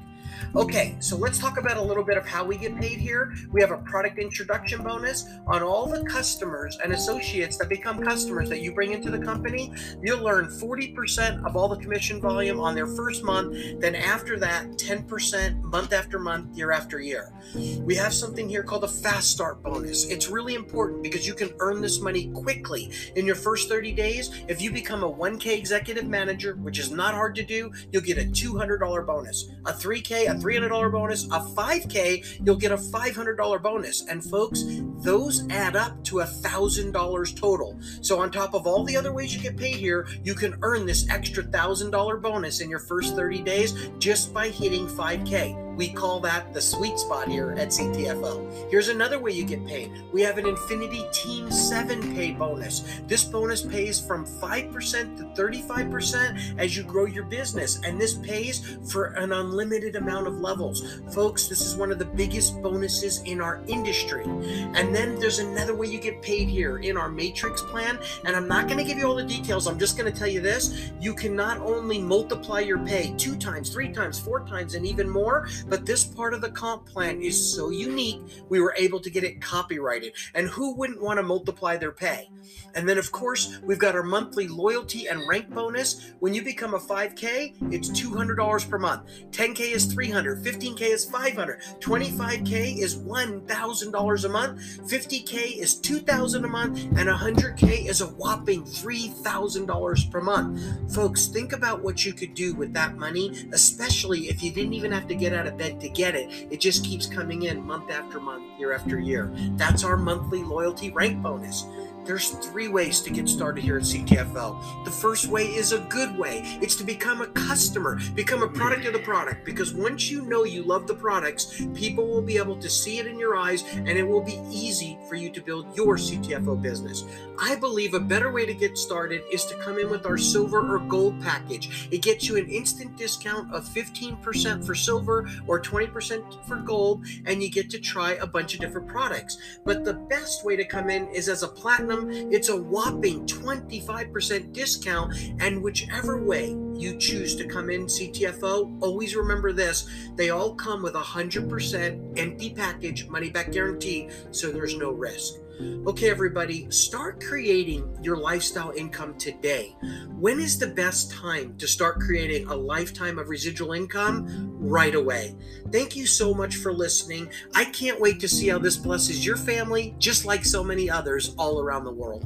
Okay, 0.55 0.95
so 0.99 1.15
let's 1.15 1.37
talk 1.37 1.57
about 1.57 1.77
a 1.77 1.81
little 1.81 2.03
bit 2.03 2.17
of 2.17 2.25
how 2.25 2.43
we 2.43 2.57
get 2.57 2.75
paid 2.75 2.99
here. 2.99 3.33
We 3.51 3.61
have 3.61 3.71
a 3.71 3.77
product 3.77 4.17
introduction 4.17 4.83
bonus 4.83 5.25
on 5.47 5.61
all 5.61 5.85
the 5.85 6.03
customers 6.05 6.77
and 6.83 6.93
associates 6.93 7.57
that 7.57 7.69
become 7.69 8.01
customers 8.01 8.49
that 8.49 8.61
you 8.61 8.73
bring 8.73 8.91
into 8.91 9.11
the 9.11 9.19
company. 9.19 9.73
You'll 10.01 10.27
earn 10.27 10.47
40% 10.47 11.45
of 11.45 11.55
all 11.55 11.67
the 11.67 11.77
commission 11.77 12.19
volume 12.19 12.59
on 12.59 12.73
their 12.73 12.87
first 12.87 13.23
month. 13.23 13.55
Then 13.79 13.95
after 13.95 14.39
that, 14.39 14.71
10% 14.71 15.61
month 15.63 15.93
after 15.93 16.19
month, 16.19 16.57
year 16.57 16.71
after 16.71 16.99
year. 16.99 17.31
We 17.53 17.95
have 17.95 18.13
something 18.13 18.49
here 18.49 18.63
called 18.63 18.83
a 18.83 18.87
fast 18.87 19.31
start 19.31 19.61
bonus. 19.61 20.05
It's 20.09 20.29
really 20.29 20.55
important 20.55 21.03
because 21.03 21.27
you 21.27 21.33
can 21.33 21.51
earn 21.59 21.81
this 21.81 21.99
money 21.99 22.31
quickly. 22.31 22.91
In 23.15 23.25
your 23.25 23.35
first 23.35 23.69
30 23.69 23.91
days, 23.91 24.31
if 24.47 24.61
you 24.61 24.71
become 24.71 25.03
a 25.03 25.11
1K 25.11 25.57
executive 25.57 26.07
manager, 26.07 26.55
which 26.55 26.79
is 26.79 26.91
not 26.91 27.13
hard 27.13 27.35
to 27.35 27.43
do, 27.43 27.71
you'll 27.91 28.01
get 28.01 28.17
a 28.17 28.21
$200 28.21 29.05
bonus. 29.05 29.51
A 29.65 29.73
3K, 29.73 30.28
a 30.29 30.35
$300 30.35 30.91
bonus, 30.91 31.25
a 31.25 31.39
5K, 31.39 32.39
you'll 32.45 32.55
get 32.55 32.71
a 32.71 32.77
$500 32.77 33.61
bonus. 33.61 34.05
And 34.07 34.23
folks, 34.23 34.63
those 35.03 35.47
add 35.49 35.75
up 35.75 36.03
to 36.05 36.19
a 36.21 36.25
$1,000 36.25 37.35
total. 37.35 37.79
So, 38.01 38.19
on 38.19 38.31
top 38.31 38.53
of 38.53 38.67
all 38.67 38.83
the 38.83 38.97
other 38.97 39.13
ways 39.13 39.35
you 39.35 39.41
get 39.41 39.57
paid 39.57 39.75
here, 39.75 40.07
you 40.23 40.35
can 40.35 40.57
earn 40.61 40.85
this 40.85 41.09
extra 41.09 41.43
$1,000 41.43 42.21
bonus 42.21 42.61
in 42.61 42.69
your 42.69 42.79
first 42.79 43.15
30 43.15 43.41
days 43.41 43.89
just 43.99 44.33
by 44.33 44.49
hitting 44.49 44.87
5K. 44.87 45.68
We 45.79 45.87
call 45.87 46.19
that 46.19 46.53
the 46.53 46.59
sweet 46.59 46.99
spot 46.99 47.29
here 47.29 47.55
at 47.57 47.69
CTFO. 47.69 48.69
Here's 48.69 48.89
another 48.89 49.17
way 49.17 49.31
you 49.31 49.45
get 49.45 49.65
paid. 49.65 49.89
We 50.11 50.21
have 50.23 50.37
an 50.37 50.45
Infinity 50.45 51.05
Team 51.13 51.49
7 51.49 52.13
pay 52.13 52.31
bonus. 52.31 52.99
This 53.07 53.23
bonus 53.23 53.61
pays 53.61 53.97
from 53.97 54.25
5% 54.25 55.17
to 55.17 55.41
35% 55.41 56.59
as 56.59 56.75
you 56.75 56.83
grow 56.83 57.05
your 57.05 57.23
business, 57.23 57.79
and 57.85 57.97
this 57.97 58.15
pays 58.15 58.77
for 58.91 59.13
an 59.13 59.31
unlimited 59.31 59.95
amount 59.95 60.27
of 60.27 60.41
levels. 60.41 60.99
Folks, 61.13 61.47
this 61.47 61.61
is 61.61 61.77
one 61.77 61.93
of 61.93 61.97
the 61.97 62.03
biggest 62.03 62.61
bonuses 62.61 63.21
in 63.21 63.39
our 63.39 63.63
industry. 63.67 64.25
And 64.25 64.93
then 64.93 65.17
there's 65.17 65.39
another 65.39 65.75
way 65.75 65.87
you 65.87 66.01
get 66.01 66.21
paid 66.21 66.49
here 66.49 66.79
in 66.79 66.97
our 66.97 67.07
Matrix 67.07 67.61
plan, 67.61 67.99
and 68.25 68.35
I'm 68.35 68.49
not 68.49 68.67
going 68.67 68.79
to 68.79 68.83
give 68.83 68.97
you 68.97 69.07
all 69.07 69.15
the 69.15 69.23
details. 69.23 69.65
I'm 69.65 69.79
just 69.79 69.97
going 69.97 70.11
to 70.11 70.19
tell 70.19 70.27
you 70.27 70.41
this. 70.41 70.91
You 70.99 71.13
can 71.13 71.37
not 71.37 71.57
only 71.59 71.99
multiply 71.99 72.59
your 72.59 72.79
pay 72.79 73.13
two 73.15 73.37
times, 73.37 73.69
three 73.69 73.93
times, 73.93 74.19
four 74.19 74.41
times, 74.41 74.75
and 74.75 74.85
even 74.85 75.09
more, 75.09 75.47
but 75.69 75.85
this 75.85 76.03
part 76.03 76.33
of 76.33 76.41
the 76.41 76.51
comp 76.51 76.85
plan 76.85 77.21
is 77.21 77.55
so 77.55 77.69
unique, 77.69 78.21
we 78.49 78.59
were 78.59 78.73
able 78.77 78.99
to 78.99 79.09
get 79.09 79.23
it 79.23 79.41
copyrighted. 79.41 80.13
And 80.33 80.47
who 80.47 80.75
wouldn't 80.75 81.01
want 81.01 81.17
to 81.17 81.23
multiply 81.23 81.77
their 81.77 81.91
pay? 81.91 82.29
And 82.75 82.87
then, 82.87 82.97
of 82.97 83.11
course, 83.11 83.59
we've 83.63 83.79
got 83.79 83.95
our 83.95 84.03
monthly 84.03 84.47
loyalty 84.47 85.07
and 85.07 85.27
rank 85.27 85.49
bonus. 85.49 86.11
When 86.19 86.33
you 86.33 86.43
become 86.43 86.73
a 86.73 86.79
5K, 86.79 87.73
it's 87.73 87.89
$200 87.89 88.69
per 88.69 88.77
month. 88.77 89.03
10K 89.31 89.59
is 89.71 89.93
$300. 89.93 90.43
15K 90.43 90.81
is 90.81 91.05
$500. 91.09 91.79
25K 91.79 92.77
is 92.77 92.97
$1,000 92.97 94.25
a 94.25 94.29
month, 94.29 94.59
50K 94.89 95.57
is 95.57 95.79
$2,000 95.81 96.43
a 96.43 96.47
month, 96.47 96.83
and 96.97 97.09
100K 97.09 97.87
is 97.87 98.01
a 98.01 98.07
whopping 98.07 98.63
$3,000 98.63 100.11
per 100.11 100.21
month. 100.21 100.93
Folks, 100.93 101.27
think 101.27 101.53
about 101.53 101.83
what 101.83 102.05
you 102.05 102.13
could 102.13 102.33
do 102.33 102.53
with 102.53 102.73
that 102.73 102.97
money, 102.97 103.47
especially 103.51 104.29
if 104.29 104.43
you 104.43 104.51
didn't 104.51 104.73
even 104.73 104.91
have 104.91 105.07
to 105.07 105.15
get 105.15 105.33
out 105.33 105.47
of 105.47 105.57
bed 105.59 105.79
to 105.81 105.89
get 105.89 106.15
it. 106.15 106.47
It 106.49 106.59
just 106.59 106.83
keeps 106.83 107.05
coming 107.05 107.43
in 107.43 107.63
month 107.63 107.91
after 107.91 108.19
month, 108.19 108.57
year 108.57 108.73
after 108.73 108.97
year. 108.97 109.31
That's 109.57 109.83
our 109.83 109.97
monthly 109.97 110.43
loyalty 110.43 110.89
rank 110.89 111.21
bonus. 111.21 111.65
There's 112.05 112.29
three 112.29 112.67
ways 112.67 113.01
to 113.01 113.11
get 113.11 113.29
started 113.29 113.63
here 113.63 113.77
at 113.77 113.83
CTFO. 113.83 114.83
The 114.85 114.91
first 114.91 115.27
way 115.27 115.47
is 115.47 115.73
a 115.73 115.79
good 115.89 116.17
way. 116.17 116.41
It's 116.61 116.75
to 116.77 116.83
become 116.83 117.21
a 117.21 117.27
customer, 117.27 117.99
become 118.15 118.41
a 118.41 118.47
mm-hmm. 118.47 118.57
product 118.57 118.85
of 118.85 118.93
the 118.93 118.99
product. 118.99 119.45
Because 119.45 119.73
once 119.73 120.09
you 120.09 120.23
know 120.23 120.43
you 120.43 120.63
love 120.63 120.87
the 120.87 120.93
products, 120.93 121.61
people 121.73 122.07
will 122.07 122.21
be 122.21 122.37
able 122.37 122.57
to 122.57 122.69
see 122.69 122.97
it 122.97 123.05
in 123.05 123.19
your 123.19 123.35
eyes 123.35 123.63
and 123.75 123.89
it 123.89 124.03
will 124.07 124.23
be 124.23 124.41
easy 124.49 124.97
for 125.07 125.15
you 125.15 125.29
to 125.29 125.41
build 125.41 125.75
your 125.75 125.97
CTFO 125.97 126.61
business. 126.61 127.05
I 127.39 127.55
believe 127.55 127.93
a 127.93 127.99
better 127.99 128.31
way 128.31 128.45
to 128.45 128.53
get 128.53 128.77
started 128.77 129.21
is 129.31 129.45
to 129.45 129.55
come 129.55 129.77
in 129.77 129.89
with 129.89 130.05
our 130.05 130.17
silver 130.17 130.75
or 130.75 130.79
gold 130.79 131.21
package. 131.21 131.87
It 131.91 132.01
gets 132.01 132.27
you 132.27 132.37
an 132.37 132.49
instant 132.49 132.97
discount 132.97 133.53
of 133.53 133.65
15% 133.65 134.65
for 134.65 134.75
silver 134.75 135.29
or 135.47 135.61
20% 135.61 136.45
for 136.45 136.57
gold, 136.57 137.05
and 137.25 137.41
you 137.41 137.49
get 137.49 137.69
to 137.69 137.79
try 137.79 138.13
a 138.13 138.27
bunch 138.27 138.53
of 138.53 138.59
different 138.59 138.87
products. 138.87 139.37
But 139.63 139.85
the 139.85 139.93
best 139.93 140.45
way 140.45 140.55
to 140.55 140.65
come 140.65 140.89
in 140.89 141.07
is 141.09 141.29
as 141.29 141.43
a 141.43 141.47
platinum 141.47 141.88
it's 142.31 142.49
a 142.49 142.55
whopping 142.55 143.25
25% 143.25 144.53
discount. 144.53 145.13
And 145.39 145.61
whichever 145.63 146.23
way 146.23 146.55
you 146.75 146.97
choose 146.97 147.35
to 147.35 147.45
come 147.47 147.69
in 147.69 147.85
CTFO, 147.85 148.77
always 148.81 149.15
remember 149.15 149.51
this 149.51 149.89
they 150.15 150.29
all 150.29 150.55
come 150.55 150.81
with 150.81 150.95
a 150.95 151.01
100% 151.01 152.19
empty 152.19 152.49
package 152.51 153.07
money 153.07 153.29
back 153.29 153.51
guarantee, 153.51 154.09
so 154.31 154.51
there's 154.51 154.75
no 154.75 154.91
risk. 154.91 155.35
Okay, 155.59 156.09
everybody, 156.09 156.71
start 156.71 157.21
creating 157.21 157.97
your 158.01 158.15
lifestyle 158.15 158.71
income 158.71 159.17
today. 159.17 159.75
When 160.17 160.39
is 160.39 160.57
the 160.57 160.67
best 160.67 161.11
time 161.11 161.57
to 161.57 161.67
start 161.67 161.99
creating 161.99 162.47
a 162.47 162.55
lifetime 162.55 163.19
of 163.19 163.27
residual 163.27 163.73
income? 163.73 164.25
Right 164.57 164.95
away. 164.95 165.35
Thank 165.69 165.97
you 165.97 166.05
so 166.05 166.33
much 166.33 166.55
for 166.55 166.71
listening. 166.71 167.29
I 167.55 167.65
can't 167.65 167.99
wait 167.99 168.21
to 168.21 168.29
see 168.29 168.47
how 168.47 168.59
this 168.59 168.77
blesses 168.77 169.25
your 169.25 169.35
family, 169.35 169.95
just 169.97 170.23
like 170.23 170.45
so 170.45 170.63
many 170.63 170.89
others 170.89 171.35
all 171.37 171.59
around 171.59 171.83
the 171.83 171.93
world. 171.93 172.25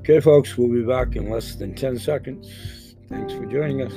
Okay, 0.00 0.20
folks, 0.20 0.58
we'll 0.58 0.68
be 0.68 0.82
back 0.82 1.16
in 1.16 1.30
less 1.30 1.54
than 1.54 1.74
10 1.74 1.98
seconds. 1.98 2.96
Thanks 3.08 3.32
for 3.32 3.46
joining 3.46 3.80
us. 3.80 3.94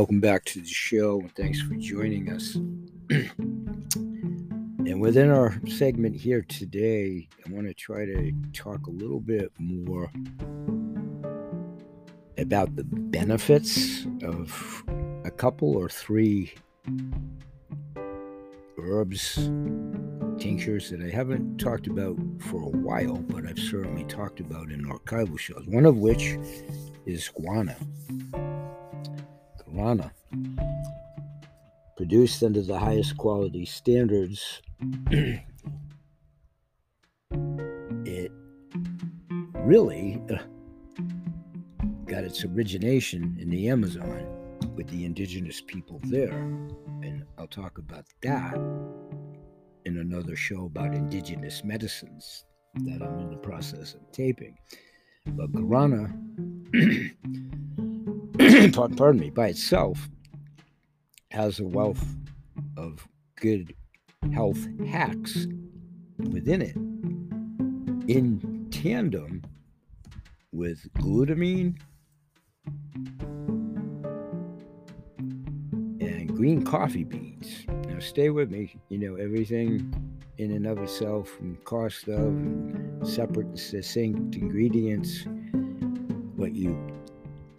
Welcome 0.00 0.20
back 0.20 0.46
to 0.46 0.62
the 0.62 0.66
show. 0.66 1.20
and 1.20 1.36
Thanks 1.36 1.60
for 1.60 1.74
joining 1.74 2.32
us. 2.32 2.54
and 3.10 4.98
within 4.98 5.30
our 5.30 5.60
segment 5.68 6.16
here 6.16 6.40
today, 6.40 7.28
I 7.46 7.52
want 7.52 7.66
to 7.66 7.74
try 7.74 8.06
to 8.06 8.32
talk 8.54 8.86
a 8.86 8.90
little 8.90 9.20
bit 9.20 9.52
more 9.58 10.10
about 12.38 12.76
the 12.76 12.84
benefits 12.84 14.06
of 14.22 14.82
a 15.26 15.30
couple 15.30 15.76
or 15.76 15.90
three 15.90 16.54
herbs, 18.78 19.34
tinctures 20.38 20.88
that 20.88 21.02
I 21.02 21.10
haven't 21.10 21.58
talked 21.58 21.88
about 21.88 22.16
for 22.38 22.62
a 22.62 22.70
while, 22.70 23.18
but 23.18 23.46
I've 23.46 23.58
certainly 23.58 24.04
talked 24.04 24.40
about 24.40 24.70
in 24.70 24.86
archival 24.86 25.38
shows. 25.38 25.66
One 25.66 25.84
of 25.84 25.98
which 25.98 26.38
is 27.04 27.28
guarana. 27.38 27.76
Guarana, 29.80 30.10
produced 31.96 32.42
under 32.42 32.60
the 32.62 32.78
highest 32.78 33.16
quality 33.16 33.64
standards. 33.64 34.60
it 38.04 38.32
really 39.54 40.20
got 42.06 42.24
its 42.24 42.44
origination 42.44 43.36
in 43.40 43.48
the 43.48 43.68
Amazon 43.68 44.26
with 44.76 44.88
the 44.88 45.04
indigenous 45.04 45.62
people 45.62 46.00
there. 46.04 46.38
And 47.02 47.24
I'll 47.38 47.46
talk 47.46 47.78
about 47.78 48.04
that 48.22 48.54
in 49.86 49.96
another 49.96 50.36
show 50.36 50.66
about 50.66 50.94
indigenous 50.94 51.64
medicines 51.64 52.44
that 52.74 53.02
I'm 53.02 53.18
in 53.20 53.30
the 53.30 53.38
process 53.38 53.94
of 53.94 54.12
taping. 54.12 54.58
But 55.26 55.52
Guarana 55.52 56.12
pardon 58.72 59.20
me, 59.20 59.30
by 59.30 59.48
itself 59.48 60.08
has 61.30 61.60
a 61.60 61.64
wealth 61.64 62.04
of 62.76 63.06
good 63.36 63.74
health 64.32 64.66
hacks 64.86 65.46
within 66.18 66.60
it 66.62 66.76
in 68.10 68.68
tandem 68.70 69.42
with 70.52 70.92
glutamine 70.94 71.78
and 76.00 76.36
green 76.36 76.62
coffee 76.64 77.04
beans. 77.04 77.64
Now, 77.86 77.98
stay 78.00 78.30
with 78.30 78.50
me. 78.50 78.74
You 78.88 78.98
know, 78.98 79.14
everything 79.16 79.94
in 80.38 80.52
and 80.52 80.66
of 80.66 80.78
itself, 80.78 81.38
and 81.40 81.62
cost 81.64 82.08
of, 82.08 82.18
and 82.18 83.06
separate, 83.06 83.58
succinct 83.58 84.34
ingredients. 84.36 85.24
What 86.36 86.54
you 86.54 86.76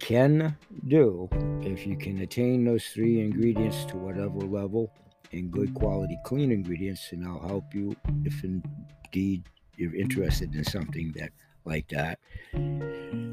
can 0.02 0.56
do, 0.88 1.28
if 1.62 1.86
you 1.86 1.96
can 1.96 2.18
attain 2.18 2.64
those 2.64 2.84
three 2.88 3.20
ingredients 3.20 3.84
to 3.84 3.96
whatever 3.96 4.40
level, 4.40 4.92
and 5.32 5.50
good 5.50 5.72
quality 5.74 6.18
clean 6.24 6.50
ingredients, 6.50 7.12
and 7.12 7.26
I'll 7.26 7.40
help 7.40 7.72
you 7.72 7.96
if 8.24 8.44
indeed 8.44 9.44
you're 9.76 9.94
interested 9.94 10.54
in 10.54 10.64
something 10.64 11.14
that 11.16 11.30
like 11.64 11.88
that 11.88 12.18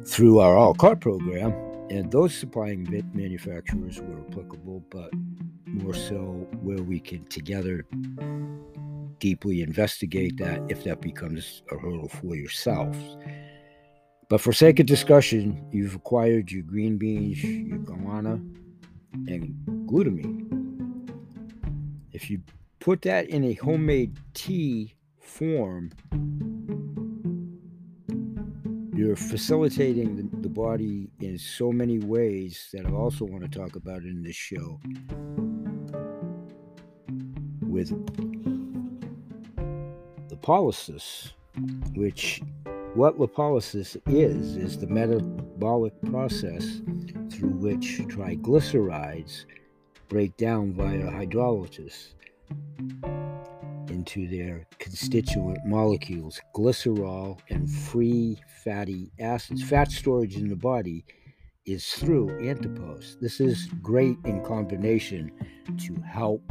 through 0.06 0.40
our 0.40 0.56
all 0.56 0.76
car 0.76 0.96
program. 0.96 1.52
And 1.90 2.12
those 2.12 2.36
supplying 2.36 2.84
manufacturers 3.14 4.00
were 4.00 4.20
applicable 4.30 4.84
but 4.92 5.12
more 5.66 5.96
so 5.96 6.48
where 6.62 6.84
we 6.84 7.00
can 7.00 7.26
together 7.26 7.84
deeply 9.18 9.64
investigate 9.64 10.38
that 10.38 10.62
if 10.70 10.84
that 10.84 11.02
becomes 11.02 11.64
a 11.72 11.78
hurdle 11.78 12.08
for 12.08 12.36
yourself 12.36 12.96
but 14.30 14.40
for 14.40 14.54
sake 14.54 14.80
of 14.80 14.86
discussion 14.86 15.68
you've 15.72 15.96
acquired 15.96 16.52
your 16.52 16.64
green 16.64 16.98
beans 16.98 17.44
your 17.44 17.80
guarana 17.80 18.36
and 19.28 19.54
glutamine 19.88 20.46
if 22.14 22.30
you 22.30 22.42
put 22.80 23.02
that 23.02 23.30
in 23.30 23.44
a 23.44 23.54
homemade 23.54 24.16
tea 24.34 24.96
form 25.20 25.92
you're 29.00 29.16
facilitating 29.16 30.18
the, 30.18 30.38
the, 30.42 30.50
body 30.50 31.10
in 31.22 31.38
so 31.38 31.72
many 31.72 32.00
ways 32.00 32.68
that 32.74 32.86
I 32.86 32.92
also 32.92 33.24
want 33.24 33.50
to 33.50 33.60
talk 33.60 33.78
about 33.78 34.02
in 34.02 34.24
this 34.24 34.36
show. 34.36 34.78
With 37.62 37.92
lipolysis, 40.28 41.32
which 41.96 42.42
what 42.96 43.18
lipolysis 43.18 43.98
is, 44.08 44.56
is 44.56 44.78
the 44.78 44.88
metabolic 44.88 45.94
process 46.04 46.82
through 47.32 47.50
which 47.50 48.00
triglycerides 48.08 49.46
break 50.08 50.36
down 50.38 50.74
via 50.74 51.12
hydrolysis 51.12 52.14
into 53.90 54.28
their 54.28 54.66
constituent 54.80 55.60
molecules, 55.66 56.42
glycerol 56.56 57.40
and 57.50 57.70
free 57.70 58.40
fatty 58.64 59.12
acids. 59.20 59.64
Fat 59.64 59.92
storage 59.92 60.36
in 60.36 60.48
the 60.48 60.56
body 60.56 61.06
is 61.66 61.86
through 61.86 62.50
adipose. 62.50 63.18
This 63.22 63.40
is 63.40 63.68
great 63.82 64.18
in 64.26 64.44
combination 64.44 65.32
to 65.86 65.96
help 66.02 66.42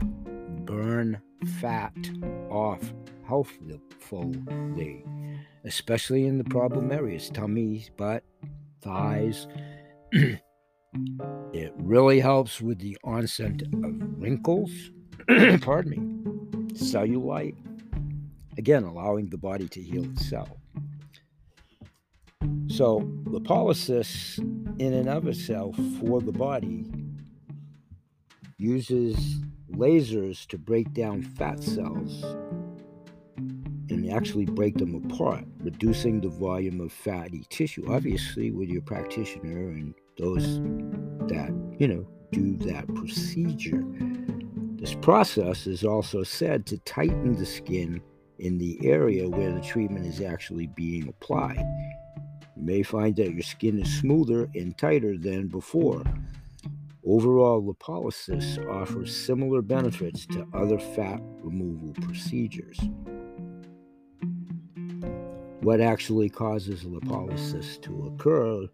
burn 0.64 1.21
fat 1.61 1.95
off 2.50 2.92
healthfully, 3.28 3.80
mm-hmm. 4.11 5.35
especially 5.64 6.26
in 6.26 6.38
the 6.38 6.44
problem 6.44 6.90
areas 6.90 7.30
tummies, 7.30 7.90
butt, 7.97 8.25
thighs. 8.80 9.47
Mm-hmm. 10.14 11.52
it 11.52 11.73
really 11.76 12.18
helps 12.18 12.62
with 12.62 12.78
the 12.78 12.97
onset 13.04 13.62
of 13.62 14.20
wrinkles. 14.20 14.70
Pardon 15.61 15.90
me 15.90 16.18
cellulite, 16.78 17.56
again, 18.56 18.85
allowing 18.85 19.28
the 19.28 19.37
body 19.37 19.68
to 19.68 19.82
heal 19.82 20.04
itself. 20.04 20.49
So, 22.68 23.00
lipolysis, 23.25 24.38
in 24.78 24.92
and 24.92 25.08
of 25.08 25.26
itself, 25.26 25.76
for 26.00 26.20
the 26.20 26.32
body, 26.32 26.87
uses 28.58 29.40
lasers 29.73 30.47
to 30.47 30.58
break 30.58 30.92
down 30.92 31.23
fat 31.23 31.62
cells 31.62 32.25
actually 34.10 34.46
break 34.46 34.76
them 34.76 34.94
apart, 34.94 35.44
reducing 35.60 36.20
the 36.20 36.28
volume 36.28 36.80
of 36.80 36.92
fatty 36.92 37.44
tissue. 37.50 37.84
Obviously, 37.88 38.50
with 38.50 38.68
your 38.68 38.82
practitioner 38.82 39.70
and 39.70 39.94
those 40.18 40.60
that, 41.28 41.50
you 41.78 41.88
know, 41.88 42.06
do 42.32 42.56
that 42.58 42.86
procedure 42.94 43.84
this 44.78 44.94
process 44.94 45.66
is 45.66 45.84
also 45.84 46.22
said 46.22 46.64
to 46.66 46.78
tighten 46.78 47.34
the 47.34 47.44
skin 47.44 48.00
in 48.38 48.58
the 48.58 48.78
area 48.86 49.28
where 49.28 49.52
the 49.52 49.60
treatment 49.60 50.06
is 50.06 50.20
actually 50.20 50.68
being 50.68 51.08
applied. 51.08 51.58
You 52.56 52.62
may 52.62 52.84
find 52.84 53.16
that 53.16 53.32
your 53.32 53.42
skin 53.42 53.80
is 53.80 53.98
smoother 53.98 54.48
and 54.54 54.78
tighter 54.78 55.18
than 55.18 55.48
before. 55.48 56.04
Overall, 57.04 57.60
lipolysis 57.60 58.64
offers 58.70 59.16
similar 59.16 59.62
benefits 59.62 60.26
to 60.26 60.46
other 60.54 60.78
fat 60.78 61.20
removal 61.42 61.92
procedures. 62.00 62.78
What 65.68 65.82
actually 65.82 66.30
causes 66.30 66.84
lipolysis 66.84 67.78
to 67.82 68.06
occur 68.06 68.66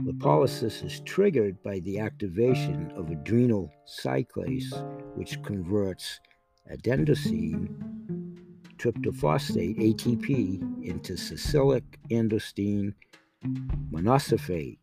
Lipolysis 0.00 0.82
is 0.82 1.00
triggered 1.00 1.62
by 1.62 1.80
the 1.80 1.98
activation 1.98 2.90
of 2.92 3.10
adrenal 3.10 3.70
cyclase, 3.86 4.72
which 5.18 5.42
converts 5.42 6.18
adenosine 6.72 7.68
tryptophosphate 8.78 9.80
ATP 9.80 10.82
into 10.82 11.14
salicylic 11.14 11.84
androstenedione 12.10 12.94
monophosphate. 13.92 14.78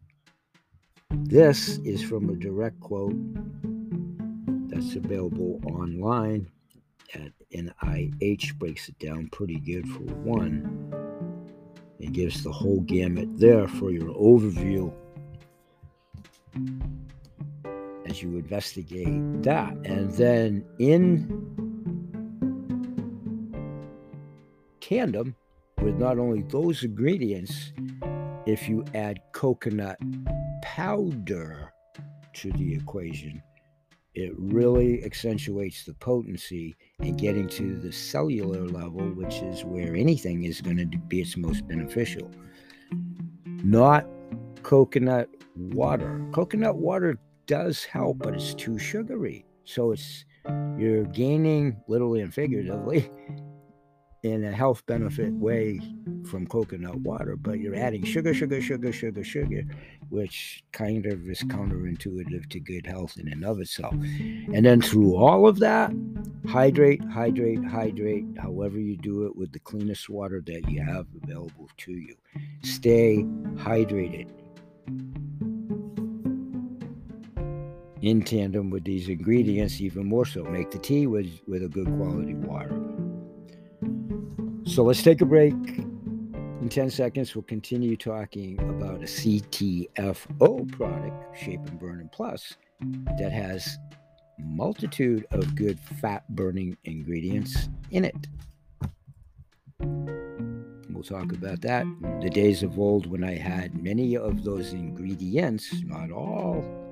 This 1.10 1.80
is 1.80 2.04
from 2.04 2.30
a 2.30 2.36
direct 2.36 2.80
quote 2.82 3.16
that's 4.70 4.96
available 4.96 5.60
online 5.66 6.52
at 7.16 7.32
NIH 7.52 8.60
breaks 8.60 8.90
it 8.90 9.00
down 9.00 9.30
pretty 9.32 9.60
good 9.60 9.90
for 9.90 10.04
one. 10.22 11.07
It 12.00 12.14
gives 12.14 12.44
the 12.44 12.52
whole 12.52 12.82
gamut 12.82 13.38
there 13.38 13.68
for 13.68 13.92
your 13.92 14.14
overview 14.14 14.94
as 18.06 18.22
you 18.22 18.38
investigate 18.38 19.44
that. 19.44 19.74
And 19.86 20.12
then 20.12 20.64
in 20.80 21.28
tandem 24.80 25.36
with 25.82 25.96
not 25.96 26.18
only 26.18 26.44
those 26.44 26.84
ingredients, 26.84 27.74
if 28.46 28.70
you 28.70 28.86
add 28.94 29.20
coconut 29.34 29.98
powder 30.62 31.74
to 32.34 32.52
the 32.54 32.76
equation, 32.76 33.42
it 34.18 34.34
really 34.36 35.04
accentuates 35.04 35.84
the 35.84 35.94
potency 35.94 36.76
and 37.00 37.20
getting 37.20 37.48
to 37.48 37.78
the 37.78 37.92
cellular 37.92 38.66
level, 38.66 39.06
which 39.12 39.36
is 39.44 39.64
where 39.64 39.96
anything 39.96 40.44
is 40.44 40.60
going 40.60 40.78
to 40.78 40.86
be 40.86 41.22
its 41.22 41.38
most 41.38 41.68
beneficial. 41.68 42.32
Not 43.64 44.08
coconut 44.64 45.30
water. 45.56 46.28
Coconut 46.32 46.78
water 46.78 47.20
does 47.46 47.84
help, 47.84 48.18
but 48.18 48.34
it's 48.34 48.56
too 48.56 48.80
sugary. 48.80 49.46
So 49.66 49.92
it's 49.92 50.26
you're 50.80 51.04
gaining 51.04 51.78
literally 51.88 52.22
and 52.22 52.34
figuratively 52.34 53.12
in 54.24 54.44
a 54.44 54.52
health 54.52 54.86
benefit 54.86 55.32
way 55.34 55.80
from 56.26 56.48
coconut 56.48 56.96
water, 56.98 57.36
but 57.36 57.60
you're 57.60 57.76
adding 57.76 58.04
sugar, 58.04 58.34
sugar, 58.34 58.62
sugar, 58.62 58.92
sugar, 58.92 59.24
sugar, 59.24 59.64
which 60.10 60.64
kind 60.72 61.06
of 61.06 61.30
is 61.30 61.42
counterintuitive 61.44 62.50
to 62.50 62.60
good 62.60 62.86
health 62.86 63.18
in 63.18 63.28
and 63.28 63.46
of 63.46 63.60
itself. 63.60 63.94
And 63.94 64.66
then 64.66 64.82
through 64.82 65.16
all 65.16 65.48
of 65.48 65.60
that, 65.60 65.94
hydrate, 66.48 67.04
hydrate, 67.06 67.64
hydrate, 67.64 68.26
however 68.40 68.80
you 68.80 68.98
do 68.98 69.26
it 69.28 69.36
with 69.36 69.52
the 69.52 69.60
cleanest 69.60 70.10
water 70.10 70.42
that 70.46 70.70
you 70.70 70.82
have 70.84 71.06
available 71.24 71.70
to 71.78 71.92
you. 71.92 72.16
Stay 72.64 73.24
hydrated 73.56 74.30
in 78.02 78.22
tandem 78.22 78.70
with 78.70 78.84
these 78.84 79.10
ingredients, 79.10 79.82
even 79.82 80.06
more 80.06 80.26
so. 80.26 80.44
Make 80.44 80.72
the 80.72 80.78
tea 80.78 81.08
with, 81.08 81.40
with 81.48 81.64
a 81.64 81.68
good 81.68 81.88
quality 81.88 82.36
water. 82.36 82.87
So 84.68 84.84
let's 84.84 85.02
take 85.02 85.22
a 85.22 85.26
break. 85.26 85.54
In 85.54 86.68
10 86.70 86.90
seconds, 86.90 87.34
we'll 87.34 87.44
continue 87.44 87.96
talking 87.96 88.60
about 88.60 89.02
a 89.02 89.06
CTFO 89.06 90.72
product, 90.74 91.38
Shape 91.38 91.62
and 91.66 91.80
Burn 91.80 92.02
and 92.02 92.12
Plus, 92.12 92.58
that 93.18 93.32
has 93.32 93.78
multitude 94.38 95.26
of 95.32 95.56
good 95.56 95.80
fat 95.80 96.28
burning 96.30 96.76
ingredients 96.84 97.70
in 97.92 98.04
it. 98.04 98.28
We'll 100.90 101.04
talk 101.04 101.32
about 101.32 101.62
that. 101.62 101.86
The 102.22 102.30
days 102.30 102.62
of 102.62 102.78
old 102.78 103.08
when 103.08 103.24
I 103.24 103.36
had 103.36 103.82
many 103.82 104.18
of 104.18 104.44
those 104.44 104.74
ingredients, 104.74 105.74
not 105.86 106.12
all, 106.12 106.87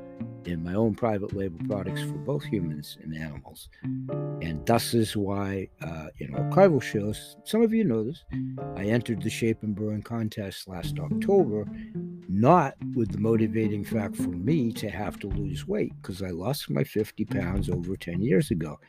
in 0.46 0.64
my 0.64 0.74
own 0.74 0.94
private 0.94 1.36
label 1.36 1.60
products 1.68 2.02
for 2.02 2.14
both 2.14 2.44
humans 2.44 2.98
and 3.02 3.16
animals. 3.16 3.70
And 3.84 4.64
thus 4.66 4.94
is 4.94 5.18
why 5.18 5.70
uh, 5.82 6.08
in 6.20 6.34
archival 6.34 6.82
shows, 6.82 7.38
some 7.44 7.62
of 7.62 7.74
you 7.74 7.84
know 7.84 8.04
this, 8.04 8.24
I 8.76 8.86
entered 8.86 9.22
the 9.22 9.30
Shape 9.30 9.64
and 9.64 9.76
Burn 9.76 10.02
contest 10.02 10.68
last 10.68 11.00
October 11.00 11.66
not 12.28 12.76
with 12.96 13.12
the 13.12 13.20
motivating 13.20 13.84
fact 13.84 14.16
for 14.16 14.30
me 14.30 14.72
to 14.74 14.90
have 14.90 15.20
to 15.20 15.28
lose 15.28 15.68
weight 15.68 15.94
because 16.02 16.22
I 16.22 16.30
lost 16.30 16.70
my 16.70 16.84
50 16.84 17.26
pounds 17.26 17.70
over 17.70 17.96
10 17.96 18.22
years 18.22 18.52
ago 18.52 18.80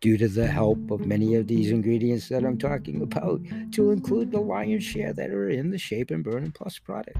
due 0.00 0.16
to 0.16 0.28
the 0.28 0.46
help 0.46 0.90
of 0.90 1.06
many 1.06 1.34
of 1.34 1.46
these 1.46 1.70
ingredients 1.70 2.28
that 2.28 2.44
I'm 2.44 2.58
talking 2.58 3.02
about, 3.02 3.40
to 3.72 3.90
include 3.90 4.30
the 4.30 4.40
lion's 4.40 4.84
share 4.84 5.12
that 5.12 5.30
are 5.30 5.48
in 5.48 5.70
the 5.70 5.78
Shape 5.78 6.10
and 6.10 6.22
Burn 6.22 6.44
and 6.44 6.54
Plus 6.54 6.78
product. 6.78 7.18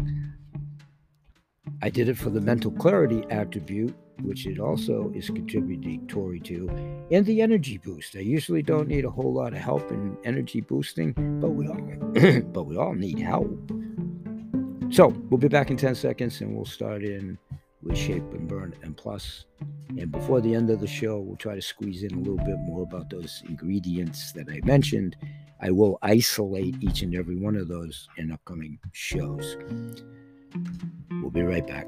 I 1.80 1.90
did 1.90 2.08
it 2.08 2.18
for 2.18 2.30
the 2.30 2.40
mental 2.40 2.73
clarity 2.73 3.25
attribute, 3.30 3.94
which 4.23 4.47
it 4.47 4.58
also 4.58 5.12
is 5.14 5.30
contributory 5.30 6.40
to, 6.40 6.68
and 7.12 7.25
the 7.25 7.40
energy 7.40 7.78
boost. 7.78 8.16
I 8.16 8.20
usually 8.20 8.62
don't 8.62 8.88
need 8.88 9.04
a 9.04 9.11
whole 9.11 9.32
lot 9.32 9.52
of 9.52 9.61
help 9.61 9.90
in 9.92 10.16
energy 10.25 10.61
boosting, 10.61 11.12
but 11.40 11.50
we 11.50 11.68
all 11.68 11.76
but 12.52 12.64
we 12.64 12.76
all 12.76 12.94
need 12.94 13.20
help. 13.20 13.73
So 14.90 15.08
we'll 15.30 15.38
be 15.38 15.49
back 15.49 15.70
in 15.70 15.76
10 15.76 15.94
seconds 15.94 16.40
and 16.40 16.56
we'll 16.56 16.64
start 16.64 17.04
in 17.04 17.38
with 17.82 17.97
Shape 17.97 18.25
and 18.32 18.49
Burn 18.49 18.75
and 18.82 18.97
Plus. 18.97 19.44
And 19.90 20.11
before 20.11 20.40
the 20.40 20.54
end 20.54 20.70
of 20.70 20.80
the 20.80 20.87
show, 20.87 21.20
we'll 21.20 21.37
try 21.37 21.54
to 21.54 21.62
squeeze 21.62 22.02
in 22.02 22.12
a 22.12 22.18
little 22.18 22.44
bit 22.44 22.58
more 22.61 22.82
about 22.82 23.08
those 23.08 23.42
ingredients 23.49 24.32
that 24.32 24.49
I 24.49 24.61
mentioned. 24.64 25.16
I 25.61 25.70
will 25.70 25.99
isolate 26.02 26.75
each 26.82 27.02
and 27.02 27.14
every 27.14 27.37
one 27.37 27.56
of 27.56 27.68
those 27.68 28.08
in 28.16 28.32
upcoming 28.32 28.78
shows. 28.92 29.56
We'll 31.10 31.30
be 31.30 31.42
right 31.42 31.66
back. 31.66 31.86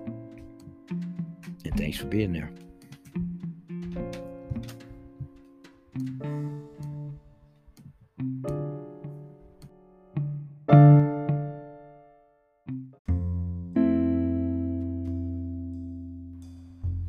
And 1.64 1.76
thanks 1.76 1.98
for 1.98 2.06
being 2.06 2.32
there. 2.32 2.50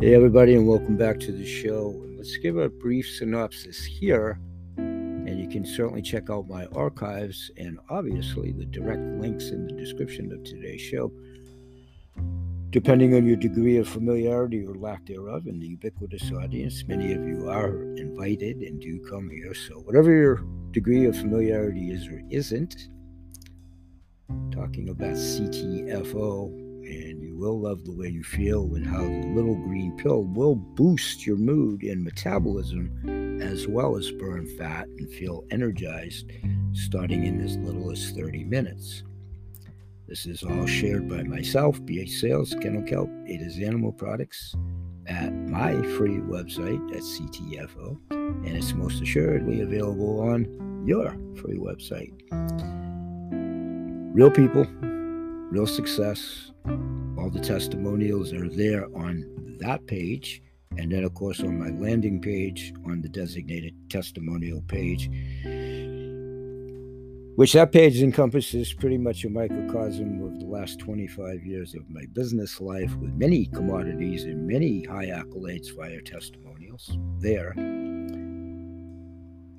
Hey, 0.02 0.16
everybody, 0.16 0.56
and 0.56 0.68
welcome 0.68 0.98
back 0.98 1.20
to 1.20 1.32
the 1.32 1.46
show. 1.46 1.94
Let's 2.18 2.36
give 2.38 2.58
a 2.58 2.70
brief 2.70 3.08
synopsis 3.08 3.86
here, 3.86 4.40
and 4.78 5.40
you 5.40 5.48
can 5.48 5.64
certainly 5.64 6.02
check 6.02 6.32
out 6.32 6.48
my 6.48 6.66
archives 6.76 7.52
and 7.58 7.78
obviously 7.88 8.52
the 8.52 8.66
direct 8.66 9.04
links 9.22 9.50
in 9.50 9.68
the 9.68 9.74
description 9.74 10.32
of 10.32 10.44
today's 10.44 10.82
show. 10.82 11.12
Depending 12.72 13.14
on 13.16 13.26
your 13.26 13.36
degree 13.36 13.76
of 13.76 13.88
familiarity 13.88 14.66
or 14.66 14.76
lack 14.76 15.06
thereof 15.06 15.46
in 15.46 15.60
the 15.60 15.68
ubiquitous 15.68 16.32
audience, 16.32 16.86
many 16.88 17.12
of 17.12 17.28
you 17.28 17.50
are 17.50 17.82
invited 17.98 18.62
and 18.62 18.80
do 18.80 18.98
come 19.10 19.30
here. 19.30 19.54
So, 19.54 19.80
whatever 19.80 20.10
your 20.10 20.46
degree 20.72 21.04
of 21.04 21.18
familiarity 21.18 21.92
is 21.92 22.08
or 22.08 22.22
isn't, 22.30 22.88
talking 24.54 24.88
about 24.88 25.16
CTFO 25.16 26.46
and 26.86 27.22
you 27.22 27.36
will 27.36 27.60
love 27.60 27.84
the 27.84 27.92
way 27.92 28.08
you 28.08 28.24
feel 28.24 28.64
and 28.76 28.88
how 28.88 29.02
the 29.02 29.34
little 29.36 29.56
green 29.56 29.92
pill 29.98 30.24
will 30.24 30.56
boost 30.56 31.28
your 31.28 31.36
mood 31.36 31.84
and 31.84 32.02
metabolism 32.02 33.42
as 33.42 33.68
well 33.68 33.98
as 33.98 34.12
burn 34.12 34.48
fat 34.58 34.88
and 34.88 35.12
feel 35.12 35.44
energized 35.52 36.32
starting 36.72 37.26
in 37.26 37.42
as 37.42 37.58
little 37.58 37.92
as 37.92 38.12
30 38.12 38.46
minutes. 38.46 39.04
This 40.12 40.26
is 40.26 40.44
all 40.44 40.66
shared 40.66 41.08
by 41.08 41.24
myself, 41.24 41.80
BH 41.84 42.20
Sales, 42.20 42.54
Kennel 42.62 42.84
Kelp, 42.84 43.10
It 43.28 43.42
is 43.42 43.58
Animal 43.60 43.94
Products, 43.94 44.54
at 45.08 45.32
my 45.34 45.82
free 45.96 46.18
website 46.18 46.86
at 46.94 47.02
CTFO, 47.02 47.98
and 48.10 48.46
it's 48.46 48.74
most 48.74 49.02
assuredly 49.02 49.62
available 49.62 50.20
on 50.20 50.84
your 50.86 51.12
free 51.38 51.58
website. 51.58 52.12
Real 54.14 54.30
people, 54.30 54.66
real 55.50 55.66
success, 55.66 56.52
all 57.18 57.30
the 57.30 57.40
testimonials 57.40 58.34
are 58.34 58.50
there 58.50 58.94
on 58.94 59.56
that 59.62 59.88
page. 59.88 60.42
And 60.78 60.92
then, 60.92 61.06
of 61.06 61.14
course, 61.14 61.40
on 61.40 61.58
my 61.58 61.70
landing 61.70 62.22
page, 62.22 62.74
on 62.86 63.02
the 63.02 63.10
designated 63.10 63.76
testimonial 63.90 64.62
page, 64.64 65.10
which 67.42 67.54
that 67.54 67.72
page 67.72 68.04
encompasses 68.04 68.72
pretty 68.72 69.00
much 69.00 69.26
a 69.26 69.30
microcosm 69.30 70.22
of 70.22 70.40
the 70.40 70.46
last 70.46 70.78
25 70.78 71.44
years 71.44 71.74
of 71.74 71.90
my 71.90 72.04
business 72.14 72.62
life 72.62 72.96
with 72.98 73.12
many 73.16 73.48
commodities 73.48 74.26
and 74.26 74.46
many 74.46 74.84
high 74.84 75.08
accolades 75.08 75.76
via 75.76 76.00
testimonials 76.04 76.96
there. 77.18 77.50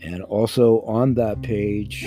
And 0.01 0.23
also 0.29 0.83
on 0.83 1.15
that 1.15 1.43
page, 1.43 2.05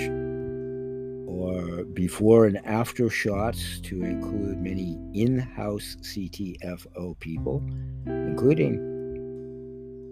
or 1.28 1.84
before 1.92 2.46
and 2.46 2.56
after 2.64 3.10
shots 3.10 3.78
to 3.80 4.02
include 4.02 4.56
many 4.56 4.98
in 5.12 5.38
house 5.38 5.98
CTFO 6.00 7.20
people, 7.20 7.62
including 8.06 8.80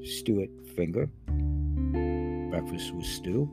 Stuart 0.05 0.50
Finger, 0.77 1.09
Breakfast 2.50 2.92
with 2.92 3.07
Stu. 3.07 3.48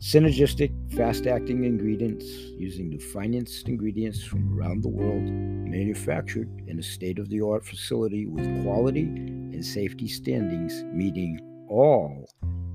Synergistic, 0.00 0.70
fast 0.94 1.26
acting 1.26 1.64
ingredients 1.64 2.24
using 2.24 2.88
the 2.88 2.98
finest 2.98 3.66
ingredients 3.66 4.22
from 4.22 4.56
around 4.56 4.82
the 4.82 4.88
world, 4.88 5.24
manufactured 5.24 6.48
in 6.68 6.78
a 6.78 6.82
state 6.82 7.18
of 7.18 7.28
the 7.30 7.40
art 7.40 7.66
facility 7.66 8.24
with 8.24 8.62
quality 8.62 9.02
and 9.02 9.64
safety 9.64 10.06
standings 10.06 10.84
meeting 10.84 11.40
all 11.68 12.30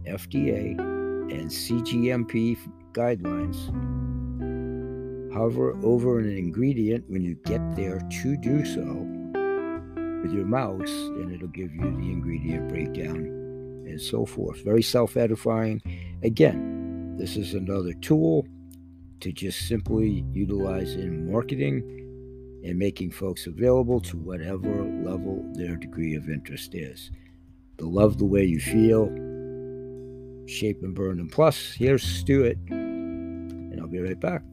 FDA 0.06 0.78
and 1.32 1.50
CGMP 1.50 2.58
guidelines. 2.92 3.72
Hover 5.34 5.78
over 5.82 6.20
an 6.20 6.30
ingredient 6.30 7.06
when 7.10 7.24
you 7.24 7.36
get 7.46 7.62
there 7.78 8.00
to 8.00 8.36
do 8.36 8.66
so 8.66 8.84
with 10.22 10.34
your 10.34 10.46
mouse, 10.46 10.92
and 10.92 11.34
it'll 11.34 11.48
give 11.48 11.74
you 11.74 11.84
the 11.84 12.12
ingredient 12.12 12.68
breakdown 12.68 13.16
and 13.88 14.00
so 14.00 14.26
forth. 14.26 14.62
Very 14.66 14.84
self 14.84 15.16
edifying. 15.16 15.82
Again, 16.22 16.83
this 17.18 17.38
is 17.38 17.54
another 17.54 17.94
tool 17.94 18.46
to 19.20 19.32
just 19.32 19.68
simply 19.68 20.26
utilize 20.32 20.96
in 20.96 21.32
marketing 21.32 21.82
and 22.66 22.78
making 22.78 23.12
folks 23.12 23.48
available 23.48 24.00
to 24.02 24.18
whatever 24.18 24.84
level 25.04 25.44
their 25.54 25.76
degree 25.76 26.16
of 26.16 26.30
interest 26.30 26.76
is. 26.76 27.12
The 27.78 27.86
love 27.86 28.18
the 28.18 28.26
way 28.26 28.44
you 28.44 28.60
feel, 28.60 29.08
shape 30.48 30.82
and 30.84 30.96
burn. 30.96 31.20
And 31.20 31.32
plus, 31.32 31.74
here's 31.74 32.04
Stuart 32.04 32.58
and 33.74 33.82
I'll 33.82 33.88
be 33.88 34.00
right 34.00 34.20
back. 34.20 34.44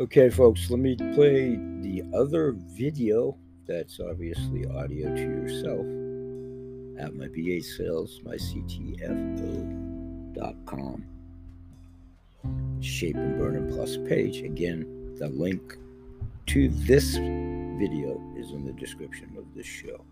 Okay, 0.00 0.30
folks, 0.30 0.70
let 0.70 0.78
me 0.78 0.94
play 0.94 1.56
the 1.80 2.04
other 2.14 2.52
video 2.52 3.36
that's 3.66 3.98
obviously 3.98 4.64
audio 4.66 5.12
to 5.12 5.20
yourself 5.20 5.84
at 7.00 7.16
my 7.16 7.26
BA 7.26 7.60
sales, 7.60 8.20
my 8.24 8.36
CTFO.com 8.36 9.58
shape 12.80 13.16
and 13.16 13.36
burn 13.38 13.56
and 13.56 13.68
plus 13.74 13.96
page. 14.08 14.42
Again, 14.42 15.16
the 15.18 15.28
link 15.30 15.76
to 16.46 16.68
this 16.68 17.16
video 17.16 18.22
is 18.36 18.52
in 18.52 18.64
the 18.64 18.74
description 18.74 19.34
of 19.36 19.52
this 19.52 19.66
show. 19.66 20.04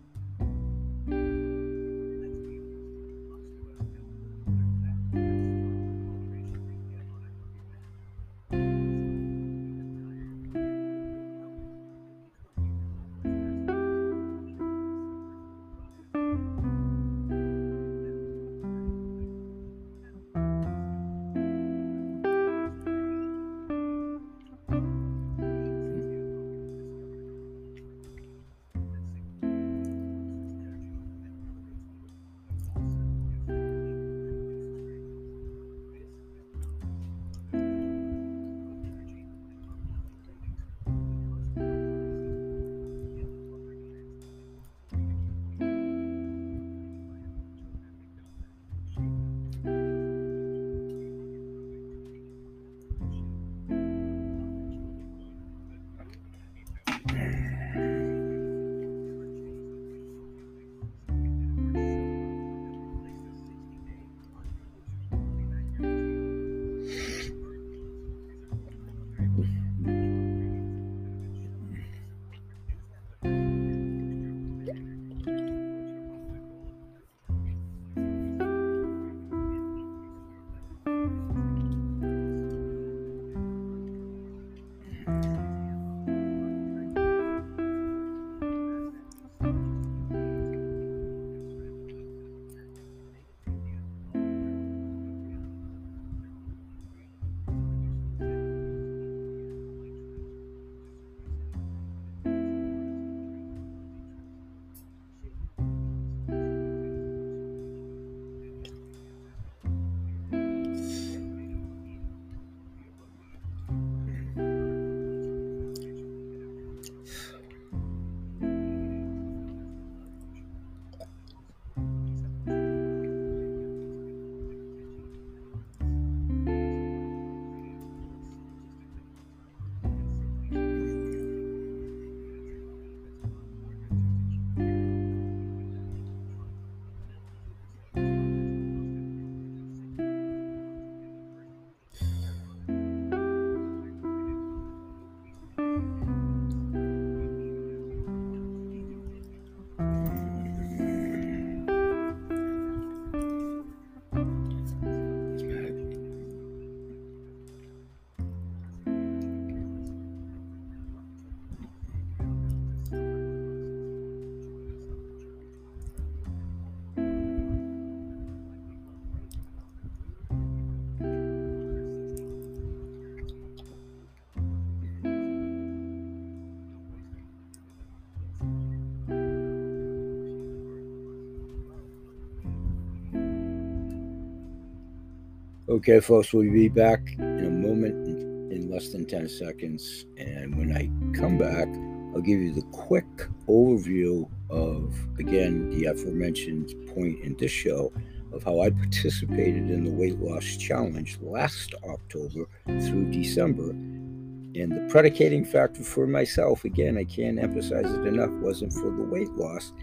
Okay, 185.69 185.99
folks, 185.99 186.31
we'll 186.31 186.49
be 186.49 186.69
back 186.69 187.01
in 187.19 187.45
a 187.45 187.49
moment 187.49 188.07
in, 188.07 188.71
less 188.71 188.89
than 188.93 189.05
10 189.05 189.27
seconds. 189.27 190.05
And 190.15 190.57
when 190.57 190.71
I 190.71 190.89
come 191.17 191.37
back, 191.37 191.67
I'll 192.15 192.21
give 192.21 192.39
you 192.39 192.53
the 192.53 192.65
quick 192.71 193.05
overview 193.49 194.29
of, 194.49 194.95
again, 195.19 195.69
the 195.71 195.87
aforementioned 195.87 196.73
point 196.95 197.19
in 197.21 197.35
this 197.35 197.51
show 197.51 197.91
of 198.31 198.45
how 198.45 198.61
I 198.61 198.69
participated 198.69 199.69
in 199.69 199.83
the 199.83 199.91
weight 199.91 200.17
loss 200.19 200.55
challenge 200.55 201.17
last 201.19 201.73
October 201.83 202.45
through 202.65 203.11
December. 203.11 203.71
And 203.71 204.71
the 204.71 204.87
predicating 204.89 205.43
factor 205.43 205.83
for 205.83 206.07
myself, 206.07 206.63
again, 206.63 206.97
I 206.97 207.03
can't 207.03 207.39
emphasize 207.39 207.91
it 207.91 208.07
enough, 208.07 208.31
wasn't 208.41 208.71
for 208.71 208.89
the 208.89 209.03
weight 209.03 209.31
loss 209.31 209.73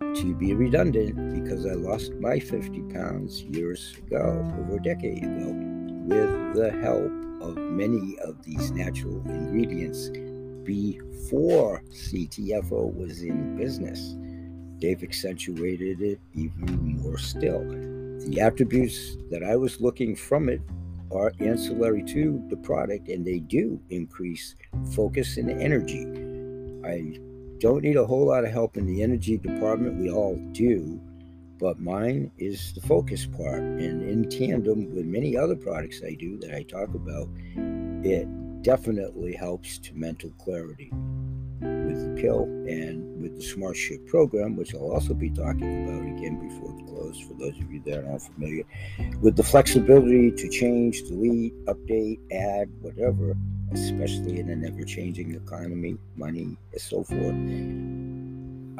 to 0.00 0.34
be 0.34 0.54
redundant 0.54 1.44
because 1.44 1.66
I 1.66 1.74
lost 1.74 2.12
my 2.14 2.38
50 2.38 2.82
pounds 2.92 3.42
years 3.42 3.96
ago, 4.06 4.44
over 4.60 4.76
a 4.76 4.82
decade 4.82 5.24
ago, 5.24 5.52
with 6.06 6.54
the 6.54 6.70
help 6.82 7.12
of 7.40 7.56
many 7.56 8.18
of 8.20 8.42
these 8.42 8.70
natural 8.70 9.22
ingredients 9.26 10.10
before 10.64 11.82
CTFO 11.90 12.94
was 12.94 13.22
in 13.22 13.56
business. 13.56 14.16
They've 14.80 15.02
accentuated 15.02 16.00
it 16.00 16.20
even 16.34 16.98
more 16.98 17.18
still. 17.18 17.64
The 18.28 18.40
attributes 18.40 19.16
that 19.30 19.42
I 19.42 19.56
was 19.56 19.80
looking 19.80 20.14
from 20.14 20.48
it 20.48 20.60
are 21.10 21.32
ancillary 21.40 22.02
to 22.04 22.42
the 22.50 22.56
product 22.56 23.08
and 23.08 23.26
they 23.26 23.38
do 23.38 23.80
increase 23.90 24.54
focus 24.94 25.36
and 25.36 25.50
energy. 25.50 26.04
I 26.84 27.18
don't 27.60 27.82
need 27.82 27.96
a 27.96 28.06
whole 28.06 28.26
lot 28.26 28.44
of 28.44 28.50
help 28.50 28.76
in 28.76 28.86
the 28.86 29.02
energy 29.02 29.36
department. 29.36 30.00
We 30.00 30.10
all 30.10 30.36
do. 30.52 31.00
But 31.58 31.80
mine 31.80 32.30
is 32.38 32.72
the 32.74 32.80
focus 32.82 33.26
part. 33.26 33.60
And 33.60 34.02
in 34.02 34.28
tandem 34.30 34.94
with 34.94 35.04
many 35.04 35.36
other 35.36 35.56
products 35.56 36.00
I 36.04 36.14
do 36.14 36.38
that 36.38 36.54
I 36.54 36.62
talk 36.62 36.94
about, 36.94 37.28
it 38.04 38.28
definitely 38.62 39.34
helps 39.34 39.78
to 39.78 39.94
mental 39.94 40.30
clarity 40.38 40.90
with 41.60 42.16
the 42.16 42.22
pill 42.22 42.44
and 42.44 43.20
with 43.20 43.36
the 43.36 43.42
Smart 43.42 43.76
Ship 43.76 44.06
program, 44.06 44.56
which 44.56 44.74
I'll 44.74 44.92
also 44.92 45.14
be 45.14 45.30
talking 45.30 45.84
about 45.84 46.02
again 46.02 46.48
before 46.48 46.72
the 46.76 46.84
close 46.84 47.18
for 47.20 47.34
those 47.34 47.58
of 47.60 47.72
you 47.72 47.82
that 47.86 48.04
aren't 48.04 48.22
familiar, 48.22 48.62
with 49.20 49.34
the 49.34 49.42
flexibility 49.42 50.30
to 50.30 50.48
change, 50.48 51.02
delete, 51.08 51.54
update, 51.64 52.20
add, 52.30 52.70
whatever 52.80 53.36
especially 53.72 54.40
in 54.40 54.48
an 54.48 54.64
ever 54.64 54.84
changing 54.84 55.34
economy, 55.34 55.96
money, 56.16 56.56
and 56.72 56.80
so 56.80 57.02
forth. 57.02 57.34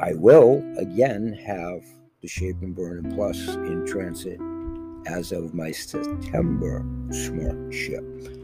I 0.01 0.13
will 0.13 0.63
again 0.77 1.33
have 1.45 1.83
the 2.21 2.27
Shape 2.27 2.61
and 2.61 2.75
Burn 2.75 3.13
Plus 3.15 3.37
in 3.47 3.85
transit 3.85 4.39
as 5.07 5.31
of 5.31 5.53
my 5.53 5.71
September 5.71 6.85
smart 7.11 7.73
ship. 7.73 8.03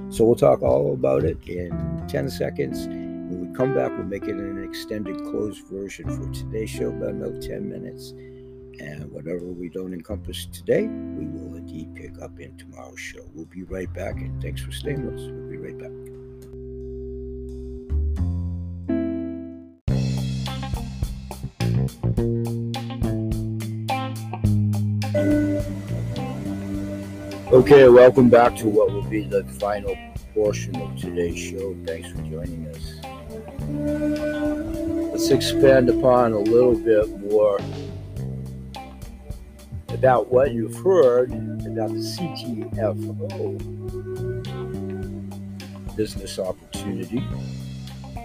So 0.09 0.25
we'll 0.25 0.35
talk 0.35 0.61
all 0.61 0.93
about 0.93 1.23
it 1.23 1.37
in 1.47 2.05
10 2.07 2.29
seconds. 2.29 2.87
When 2.87 3.49
we 3.49 3.55
come 3.55 3.73
back, 3.73 3.91
we'll 3.91 4.05
make 4.05 4.23
it 4.23 4.35
an 4.35 4.63
extended 4.63 5.17
closed 5.23 5.65
version 5.67 6.09
for 6.09 6.31
today's 6.31 6.69
show, 6.69 6.89
about 6.89 7.09
another 7.09 7.41
10 7.41 7.69
minutes. 7.69 8.11
And 8.79 9.11
whatever 9.11 9.45
we 9.45 9.69
don't 9.69 9.93
encompass 9.93 10.45
today, 10.47 10.87
we 10.87 11.25
will 11.25 11.55
indeed 11.55 11.95
pick 11.95 12.21
up 12.21 12.39
in 12.39 12.57
tomorrow's 12.57 12.99
show. 12.99 13.25
We'll 13.33 13.45
be 13.45 13.63
right 13.63 13.91
back, 13.93 14.15
and 14.15 14.41
thanks 14.41 14.61
for 14.61 14.71
staying 14.71 15.05
with 15.05 15.15
us. 15.15 15.21
We'll 15.21 15.49
be 15.49 15.57
right 15.57 15.77
back. 15.77 16.24
Okay, 27.65 27.89
welcome 27.89 28.29
back 28.29 28.55
to 28.57 28.67
what 28.67 28.91
will 28.91 29.01
be 29.01 29.21
the 29.21 29.43
final 29.43 29.97
portion 30.35 30.75
of 30.75 30.95
today's 31.01 31.39
show. 31.39 31.75
Thanks 31.83 32.11
for 32.11 32.17
joining 32.17 32.67
us. 32.67 32.99
Let's 35.11 35.31
expand 35.31 35.89
upon 35.89 36.33
a 36.33 36.37
little 36.37 36.77
bit 36.77 37.09
more 37.21 37.59
about 39.87 40.31
what 40.31 40.51
you've 40.51 40.75
heard 40.75 41.31
about 41.65 41.89
the 41.89 42.05
CTFO 42.05 43.57
business 45.95 46.37
opportunity 46.37 47.23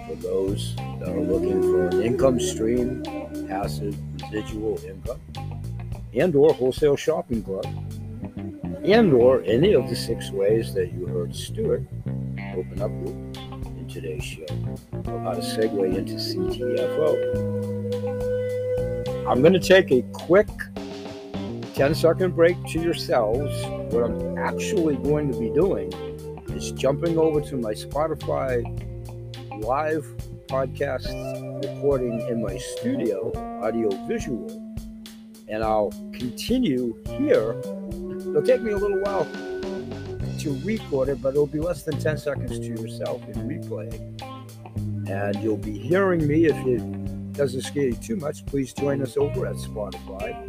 for 0.07 0.17
those 0.17 0.77
that 0.77 1.09
are 1.09 1.19
looking 1.19 1.63
for 1.63 1.87
an 1.87 2.03
income 2.03 2.39
stream, 2.39 3.03
passive 3.49 3.97
residual 4.21 4.79
income, 4.85 5.19
and 6.13 6.37
or 6.37 6.53
wholesale 6.53 6.95
shopping 6.95 7.43
club, 7.43 7.65
and 8.85 9.13
or 9.13 9.43
any 9.43 9.75
of 9.75 9.89
the 9.89 9.97
six 9.97 10.31
ways 10.31 10.73
that 10.75 10.93
you 10.93 11.07
heard 11.07 11.35
Stuart 11.35 11.83
open 12.57 12.81
up 12.81 12.91
with 12.91 13.15
in 13.79 13.87
today's 13.89 14.25
show 14.25 14.47
of 14.93 15.23
how 15.23 15.33
to 15.33 15.41
segue 15.41 15.95
into 15.95 16.15
CTFO. 16.15 17.17
I'm 19.29 19.43
going 19.43 19.53
to 19.53 19.61
take 19.61 19.93
a 19.93 20.03
quick 20.13 20.49
10 21.75 21.95
second 21.95 22.35
break 22.35 22.57
to 22.69 22.81
yourselves. 22.81 23.65
What 23.93 24.05
I'm 24.05 24.39
actually 24.39 24.97
going 24.97 25.31
to 25.31 25.39
be 25.39 25.51
doing 25.51 25.93
is 26.57 26.73
jumping 26.73 27.19
over 27.19 27.41
to 27.43 27.57
my 27.57 27.75
Spotify 27.75 28.65
live 29.63 30.07
podcast 30.47 31.07
recording 31.63 32.21
in 32.29 32.43
my 32.43 32.57
studio, 32.57 33.31
audio 33.63 33.91
visual, 34.07 34.49
and 35.49 35.63
I'll 35.63 35.91
continue 36.13 36.97
here. 37.19 37.61
It'll 38.31 38.43
take 38.43 38.63
me 38.63 38.73
a 38.73 38.77
little 38.77 39.01
while 39.01 39.25
to 40.39 40.61
record 40.65 41.09
it, 41.11 41.21
but 41.21 41.31
it'll 41.31 41.47
be 41.47 41.61
less 41.61 41.83
than 41.83 41.99
10 42.01 42.19
seconds 42.19 42.59
to 42.59 42.67
yourself 42.67 43.23
in 43.29 43.35
replay. 43.49 43.91
And 45.09 45.43
you'll 45.43 45.57
be 45.57 45.79
hearing 45.79 46.27
me. 46.27 46.47
If 46.47 46.57
it 46.67 47.33
doesn't 47.35 47.63
scare 47.63 47.89
you 47.89 47.95
too 47.95 48.17
much, 48.17 48.47
please 48.47 48.73
join 48.73 49.03
us 49.03 49.17
over 49.17 49.47
at 49.47 49.57
Spotify 49.57 50.49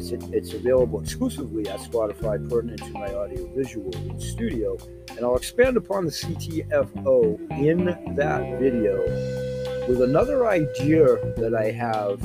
it's, 0.00 0.24
it's 0.32 0.52
available 0.54 1.00
exclusively 1.00 1.68
at 1.68 1.80
Spotify, 1.80 2.48
pertinent 2.48 2.78
to 2.78 2.90
my 2.90 3.12
audio 3.14 3.46
visual 3.54 3.92
studio. 4.18 4.76
And 5.10 5.20
I'll 5.20 5.36
expand 5.36 5.76
upon 5.76 6.06
the 6.06 6.10
CTFO 6.10 7.50
in 7.52 7.84
that 8.16 8.58
video 8.58 8.98
with 9.88 10.02
another 10.02 10.48
idea 10.48 11.04
that 11.36 11.54
I 11.54 11.70
have 11.70 12.20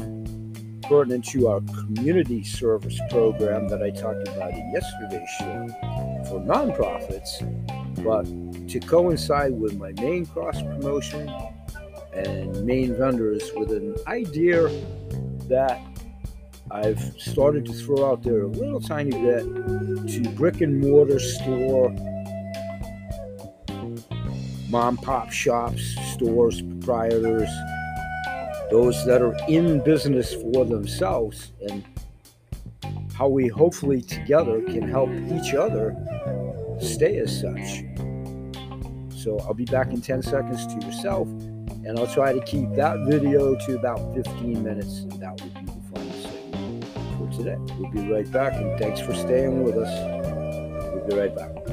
pertinent 0.88 1.26
to 1.26 1.48
our 1.48 1.62
community 1.62 2.44
service 2.44 3.00
program 3.10 3.68
that 3.70 3.82
I 3.82 3.90
talked 3.90 4.28
about 4.28 4.52
in 4.52 4.72
yesterday's 4.72 5.30
show 5.40 5.68
for 6.30 6.40
nonprofits, 6.42 7.42
but 8.04 8.26
to 8.70 8.80
coincide 8.80 9.54
with 9.54 9.78
my 9.78 9.92
main 9.94 10.26
cross 10.26 10.62
promotion 10.62 11.30
and 12.14 12.66
main 12.66 12.96
vendors 12.96 13.52
with 13.56 13.72
an 13.72 13.96
idea 14.08 14.68
that 15.48 15.82
I've 16.72 17.00
started 17.20 17.66
to 17.66 17.74
throw 17.74 18.12
out 18.12 18.24
there 18.24 18.42
a 18.42 18.48
little 18.48 18.82
tiny 18.82 19.12
bit 19.12 19.44
to 19.44 20.30
brick 20.36 20.62
and 20.62 20.82
mortar 20.82 21.20
store, 21.20 21.92
mom 24.70 24.98
pop 24.98 25.32
shops, 25.32 25.96
stores, 26.14 26.62
proprietors, 26.62 27.50
those 28.70 29.06
that 29.06 29.22
are 29.22 29.36
in 29.48 29.84
business 29.84 30.34
for 30.34 30.66
themselves, 30.66 31.52
and 31.70 31.84
how 33.14 33.28
we 33.28 33.48
hopefully 33.48 34.02
together 34.02 34.62
can 34.62 34.88
help 34.88 35.10
each 35.32 35.54
other 35.54 35.96
stay 36.82 37.18
as 37.18 37.40
such. 37.40 37.84
So 39.16 39.40
I'll 39.40 39.54
be 39.54 39.66
back 39.66 39.88
in 39.92 40.02
10 40.02 40.22
seconds 40.22 40.68
to 40.68 40.86
yourself, 40.86 41.28
and 41.28 41.98
I'll 41.98 42.14
try 42.14 42.34
to 42.34 42.42
keep 42.42 42.74
that 42.76 43.06
video 43.08 43.56
to 43.56 43.76
about 43.76 44.14
15 44.14 44.64
minutes, 44.64 45.00
and 45.00 45.14
that 45.14 45.42
would 45.42 45.54
be 45.54 45.66
the 45.66 45.82
final 45.94 46.12
fun 46.52 46.82
for 47.18 47.38
today. 47.38 47.58
We'll 47.80 47.92
be 47.92 48.12
right 48.12 48.30
back, 48.32 48.54
and 48.54 48.78
thanks 48.80 49.00
for 49.00 49.14
staying 49.14 49.64
with 49.64 49.78
us. 49.78 49.90
We'll 50.94 51.08
be 51.08 51.16
right 51.16 51.36
back. 51.36 51.65